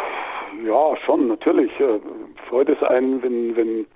ja, 0.67 0.97
schon, 1.07 1.29
natürlich. 1.29 1.71
Äh, 1.79 2.01
freut 2.49 2.69
es 2.71 2.83
einen, 2.83 3.23
wenn, 3.23 3.57
wenn, 3.57 3.87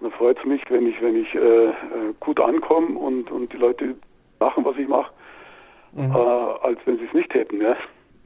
dann 0.00 0.10
freut 0.12 0.38
es 0.38 0.44
mich, 0.44 0.62
wenn 0.70 0.86
ich, 0.86 1.00
wenn 1.00 1.16
ich 1.16 1.34
äh, 1.34 1.68
äh 1.68 1.72
gut 2.20 2.40
ankomme 2.40 2.98
und, 2.98 3.30
und 3.30 3.52
die 3.52 3.56
Leute 3.56 3.94
machen, 4.38 4.64
was 4.64 4.76
ich 4.76 4.88
mache, 4.88 5.12
mhm. 5.92 6.12
äh, 6.12 6.18
als 6.62 6.78
wenn 6.84 6.98
sie 6.98 7.04
es 7.04 7.12
nicht 7.14 7.32
hätten. 7.34 7.60
Ja 7.60 7.76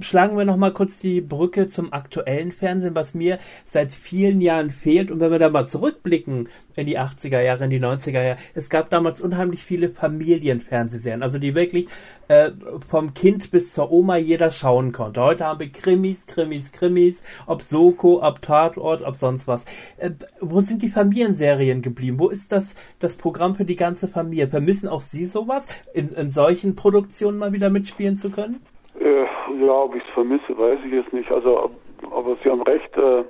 schlagen 0.00 0.36
wir 0.36 0.44
noch 0.44 0.56
mal 0.56 0.72
kurz 0.72 0.98
die 0.98 1.20
Brücke 1.20 1.68
zum 1.68 1.92
aktuellen 1.92 2.52
Fernsehen, 2.52 2.94
was 2.94 3.14
mir 3.14 3.38
seit 3.64 3.92
vielen 3.92 4.40
Jahren 4.40 4.70
fehlt. 4.70 5.10
Und 5.10 5.20
wenn 5.20 5.30
wir 5.30 5.38
da 5.38 5.48
mal 5.50 5.66
zurückblicken 5.66 6.48
in 6.76 6.86
die 6.86 6.98
80er 6.98 7.40
Jahre, 7.40 7.64
in 7.64 7.70
die 7.70 7.80
90er 7.80 8.22
Jahre, 8.22 8.36
es 8.54 8.70
gab 8.70 8.90
damals 8.90 9.20
unheimlich 9.20 9.62
viele 9.62 9.90
Familienfernsehserien, 9.90 11.22
also 11.22 11.38
die 11.38 11.54
wirklich 11.54 11.88
äh, 12.28 12.50
vom 12.88 13.14
Kind 13.14 13.50
bis 13.50 13.72
zur 13.72 13.90
Oma 13.90 14.16
jeder 14.16 14.50
schauen 14.50 14.92
konnte. 14.92 15.20
Heute 15.20 15.44
haben 15.44 15.60
wir 15.60 15.70
Krimis, 15.70 16.26
Krimis, 16.26 16.72
Krimis, 16.72 17.22
ob 17.46 17.62
Soko, 17.62 18.22
ob 18.22 18.42
Tatort, 18.42 19.02
ob 19.02 19.16
sonst 19.16 19.48
was. 19.48 19.64
Äh, 19.98 20.10
wo 20.40 20.60
sind 20.60 20.82
die 20.82 20.88
Familienserien 20.88 21.82
geblieben? 21.82 22.18
Wo 22.18 22.28
ist 22.28 22.52
das, 22.52 22.74
das 22.98 23.16
Programm 23.16 23.54
für 23.54 23.64
die 23.64 23.76
ganze 23.76 24.08
Familie? 24.08 24.48
Vermissen 24.48 24.88
auch 24.88 25.02
Sie 25.02 25.26
sowas, 25.26 25.66
in, 25.92 26.10
in 26.10 26.30
solchen 26.30 26.74
Produktionen 26.74 27.38
mal 27.38 27.52
wieder 27.52 27.70
mitspielen 27.70 28.16
zu 28.16 28.30
können? 28.30 28.60
Äh, 29.00 29.24
ja, 29.64 29.72
ob 29.72 29.94
ich 29.94 30.02
es 30.02 30.10
vermisse, 30.10 30.56
weiß 30.56 30.78
ich 30.84 30.92
jetzt 30.92 31.12
nicht. 31.12 31.30
Also, 31.32 31.70
aber 32.10 32.36
Sie 32.42 32.50
haben 32.50 32.62
recht, 32.62 32.96
äh, 32.96 33.24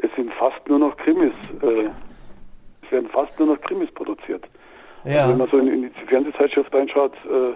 es 0.00 0.10
sind 0.16 0.32
fast 0.34 0.66
nur 0.68 0.78
noch 0.78 0.96
Krimis. 0.96 1.32
Äh, 1.62 1.90
es 2.82 2.92
werden 2.92 3.08
fast 3.10 3.38
nur 3.38 3.48
noch 3.48 3.60
Krimis 3.62 3.90
produziert. 3.90 4.44
Ja. 5.04 5.22
Also 5.22 5.30
wenn 5.30 5.38
man 5.38 5.48
so 5.48 5.58
in, 5.58 5.68
in, 5.68 5.82
die 5.82 6.06
Fernsehzeitschrift 6.06 6.72
reinschaut, 6.72 7.12
äh, 7.24 7.52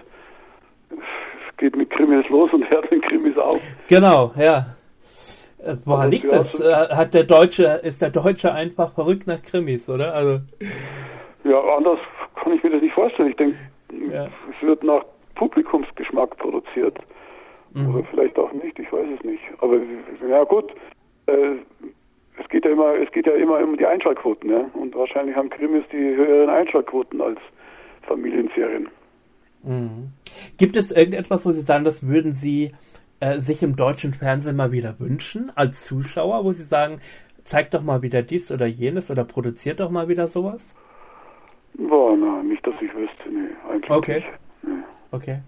es 0.91 1.57
geht 1.57 1.75
mit 1.75 1.89
Krimis 1.89 2.27
los 2.29 2.51
und 2.51 2.69
hört 2.69 2.91
mit 2.91 3.01
Krimis 3.03 3.37
auf. 3.37 3.61
Genau, 3.87 4.33
ja. 4.37 4.75
Äh, 5.63 5.75
woran 5.85 6.11
liegt 6.11 6.31
das? 6.31 6.59
Äh, 6.59 6.73
hat 6.73 7.13
der 7.13 7.23
Deutsche, 7.23 7.79
ist 7.83 8.01
der 8.01 8.09
Deutsche 8.09 8.51
einfach 8.53 8.93
verrückt 8.93 9.25
nach 9.25 9.41
Krimis, 9.41 9.89
oder? 9.89 10.13
Also. 10.13 10.41
Ja, 11.45 11.59
anders 11.77 11.99
kann 12.35 12.53
ich 12.53 12.61
mir 12.63 12.71
das 12.71 12.81
nicht 12.81 12.93
vorstellen. 12.93 13.29
Ich 13.29 13.37
denke, 13.37 13.57
ja. 14.11 14.25
es 14.25 14.67
wird 14.67 14.83
nach 14.83 15.03
Publikumsgeschmack 15.35 16.35
produziert. 16.37 16.97
Mhm. 17.77 17.93
Oder 17.93 18.03
vielleicht 18.09 18.37
auch 18.39 18.51
nicht, 18.53 18.77
ich 18.79 18.91
weiß 18.91 19.07
es 19.17 19.23
nicht. 19.23 19.43
Aber 19.59 19.79
ja 20.27 20.43
gut, 20.45 20.73
äh, 21.27 21.55
es 22.39 22.49
geht 22.49 22.65
ja 22.65 22.71
immer, 22.71 22.95
es 22.95 23.11
geht 23.11 23.27
ja 23.27 23.33
immer 23.33 23.59
um 23.59 23.77
die 23.77 23.85
Einschaltquoten, 23.85 24.49
ja. 24.49 24.65
Und 24.73 24.95
wahrscheinlich 24.95 25.35
haben 25.35 25.49
Krimis 25.49 25.83
die 25.91 26.15
höheren 26.15 26.49
Einschaltquoten 26.49 27.21
als 27.21 27.39
Familienserien. 28.01 28.89
Mhm. 29.63 30.09
Gibt 30.57 30.75
es 30.75 30.91
irgendetwas, 30.91 31.45
wo 31.45 31.51
Sie 31.51 31.61
sagen, 31.61 31.83
das 31.83 32.07
würden 32.07 32.33
Sie 32.33 32.71
äh, 33.19 33.37
sich 33.37 33.61
im 33.61 33.75
deutschen 33.75 34.13
Fernsehen 34.13 34.55
mal 34.55 34.71
wieder 34.71 34.99
wünschen, 34.99 35.51
als 35.55 35.85
Zuschauer, 35.85 36.45
wo 36.45 36.53
Sie 36.53 36.63
sagen, 36.63 36.99
zeigt 37.43 37.75
doch 37.75 37.83
mal 37.83 38.01
wieder 38.01 38.23
dies 38.23 38.51
oder 38.51 38.65
jenes 38.65 39.11
oder 39.11 39.23
produziert 39.23 39.79
doch 39.79 39.91
mal 39.91 40.07
wieder 40.07 40.27
sowas? 40.27 40.75
Boah, 41.75 42.17
na, 42.17 42.41
nicht, 42.41 42.65
dass 42.65 42.73
ich 42.81 42.93
wüsste, 42.95 43.29
nee, 43.29 43.49
eigentlich 43.69 43.91
okay. 43.91 44.15
nicht. 44.15 44.27
Nee. 44.63 44.83
Okay. 45.11 45.39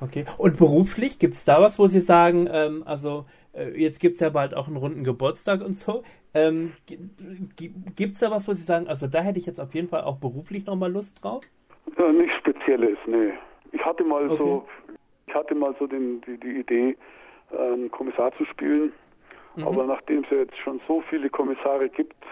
Okay. 0.00 0.24
Und 0.38 0.56
beruflich, 0.56 1.18
gibt 1.18 1.34
es 1.34 1.44
da 1.44 1.60
was, 1.60 1.78
wo 1.78 1.86
Sie 1.86 2.00
sagen, 2.00 2.48
ähm, 2.50 2.82
also 2.86 3.26
äh, 3.52 3.70
jetzt 3.80 4.00
gibt 4.00 4.14
es 4.14 4.20
ja 4.20 4.30
bald 4.30 4.54
auch 4.54 4.66
einen 4.66 4.76
runden 4.76 5.04
Geburtstag 5.04 5.60
und 5.62 5.74
so. 5.74 6.02
Ähm, 6.32 6.72
gibt 6.86 8.14
es 8.14 8.20
da 8.20 8.30
was, 8.30 8.48
wo 8.48 8.52
Sie 8.52 8.62
sagen, 8.62 8.88
also 8.88 9.06
da 9.06 9.20
hätte 9.22 9.38
ich 9.38 9.46
jetzt 9.46 9.60
auf 9.60 9.74
jeden 9.74 9.88
Fall 9.88 10.02
auch 10.02 10.16
beruflich 10.16 10.66
nochmal 10.66 10.92
Lust 10.92 11.22
drauf? 11.22 11.44
Ja, 11.98 12.12
nichts 12.12 12.36
Spezielles, 12.38 12.98
nee. 13.06 13.32
Ich 13.72 13.84
hatte 13.84 14.04
mal 14.04 14.28
okay. 14.30 14.42
so, 14.42 14.68
ich 15.26 15.34
hatte 15.34 15.54
mal 15.54 15.74
so 15.78 15.86
den, 15.86 16.20
die, 16.22 16.38
die 16.38 16.60
Idee, 16.60 16.96
einen 17.56 17.90
Kommissar 17.90 18.32
zu 18.36 18.44
spielen. 18.46 18.92
Mhm. 19.56 19.66
Aber 19.66 19.86
nachdem 19.86 20.24
es 20.24 20.30
ja 20.30 20.38
jetzt 20.38 20.56
schon 20.58 20.80
so 20.86 21.02
viele 21.10 21.28
Kommissare 21.28 21.88
gibt, 21.88 22.22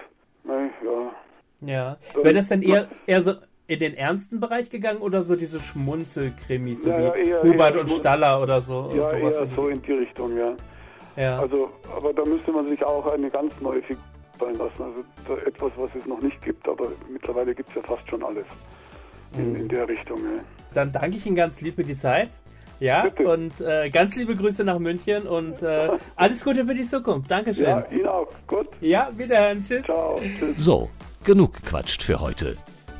ne, 0.44 0.70
ja. 0.84 1.12
Ja. 1.60 1.96
Wäre 2.22 2.34
das 2.34 2.48
denn 2.48 2.62
eher, 2.62 2.88
eher 3.06 3.22
so, 3.22 3.32
in 3.68 3.78
den 3.78 3.94
ernsten 3.94 4.40
Bereich 4.40 4.70
gegangen 4.70 5.00
oder 5.00 5.22
so 5.22 5.36
diese 5.36 5.60
Schmunzelkrimis, 5.60 6.84
so 6.84 6.90
ja, 6.90 7.14
wie 7.14 7.28
ja, 7.28 7.42
Hubert 7.42 7.76
und 7.76 7.90
Staller 7.90 8.42
oder 8.42 8.62
so? 8.62 8.90
Ja, 8.96 9.12
eher 9.12 9.42
in 9.42 9.54
so 9.54 9.68
in 9.68 9.82
die 9.82 9.92
Richtung, 9.92 10.36
ja. 10.36 10.54
ja. 11.16 11.38
Also, 11.38 11.68
aber 11.94 12.14
da 12.14 12.24
müsste 12.24 12.50
man 12.50 12.66
sich 12.66 12.82
auch 12.82 13.06
eine 13.12 13.30
ganz 13.30 13.52
neue 13.60 13.82
Figur 13.82 14.02
sein 14.40 14.54
lassen. 14.54 14.82
Also 14.82 15.40
etwas, 15.42 15.70
was 15.76 15.90
es 15.94 16.06
noch 16.06 16.20
nicht 16.22 16.40
gibt, 16.42 16.66
aber 16.66 16.88
mittlerweile 17.12 17.54
gibt 17.54 17.68
es 17.68 17.74
ja 17.74 17.82
fast 17.82 18.08
schon 18.08 18.22
alles 18.22 18.46
in, 19.36 19.54
in 19.54 19.68
der 19.68 19.86
Richtung. 19.86 20.18
Ja. 20.18 20.42
Dann 20.72 20.90
danke 20.90 21.18
ich 21.18 21.26
Ihnen 21.26 21.36
ganz 21.36 21.60
lieb 21.60 21.74
für 21.76 21.84
die 21.84 21.96
Zeit. 21.96 22.30
Ja, 22.80 23.02
Bitte. 23.02 23.28
und 23.28 23.60
äh, 23.60 23.90
ganz 23.90 24.14
liebe 24.14 24.34
Grüße 24.34 24.64
nach 24.64 24.78
München 24.78 25.26
und 25.26 25.60
äh, 25.62 25.90
alles 26.16 26.42
Gute 26.42 26.64
für 26.64 26.74
die 26.74 26.86
Zukunft. 26.86 27.30
Dankeschön. 27.30 27.66
Ja, 27.66 27.84
Ihnen 27.90 28.06
auch. 28.06 28.28
Gut. 28.46 28.68
Ja, 28.80 29.10
wiederhören. 29.14 29.62
Tschüss. 29.62 29.84
Ciao. 29.84 30.18
Tschüss. 30.38 30.64
So, 30.64 30.88
genug 31.24 31.54
gequatscht 31.54 32.02
für 32.02 32.20
heute. 32.20 32.56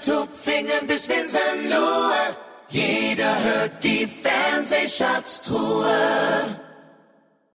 Hintertupfingen 0.00 0.86
bis 0.86 1.08
Winsenlohe. 1.08 2.36
Jeder 2.68 3.42
hört 3.44 3.82
die 3.84 4.06
Fernsehschatztruhe. 4.06 5.90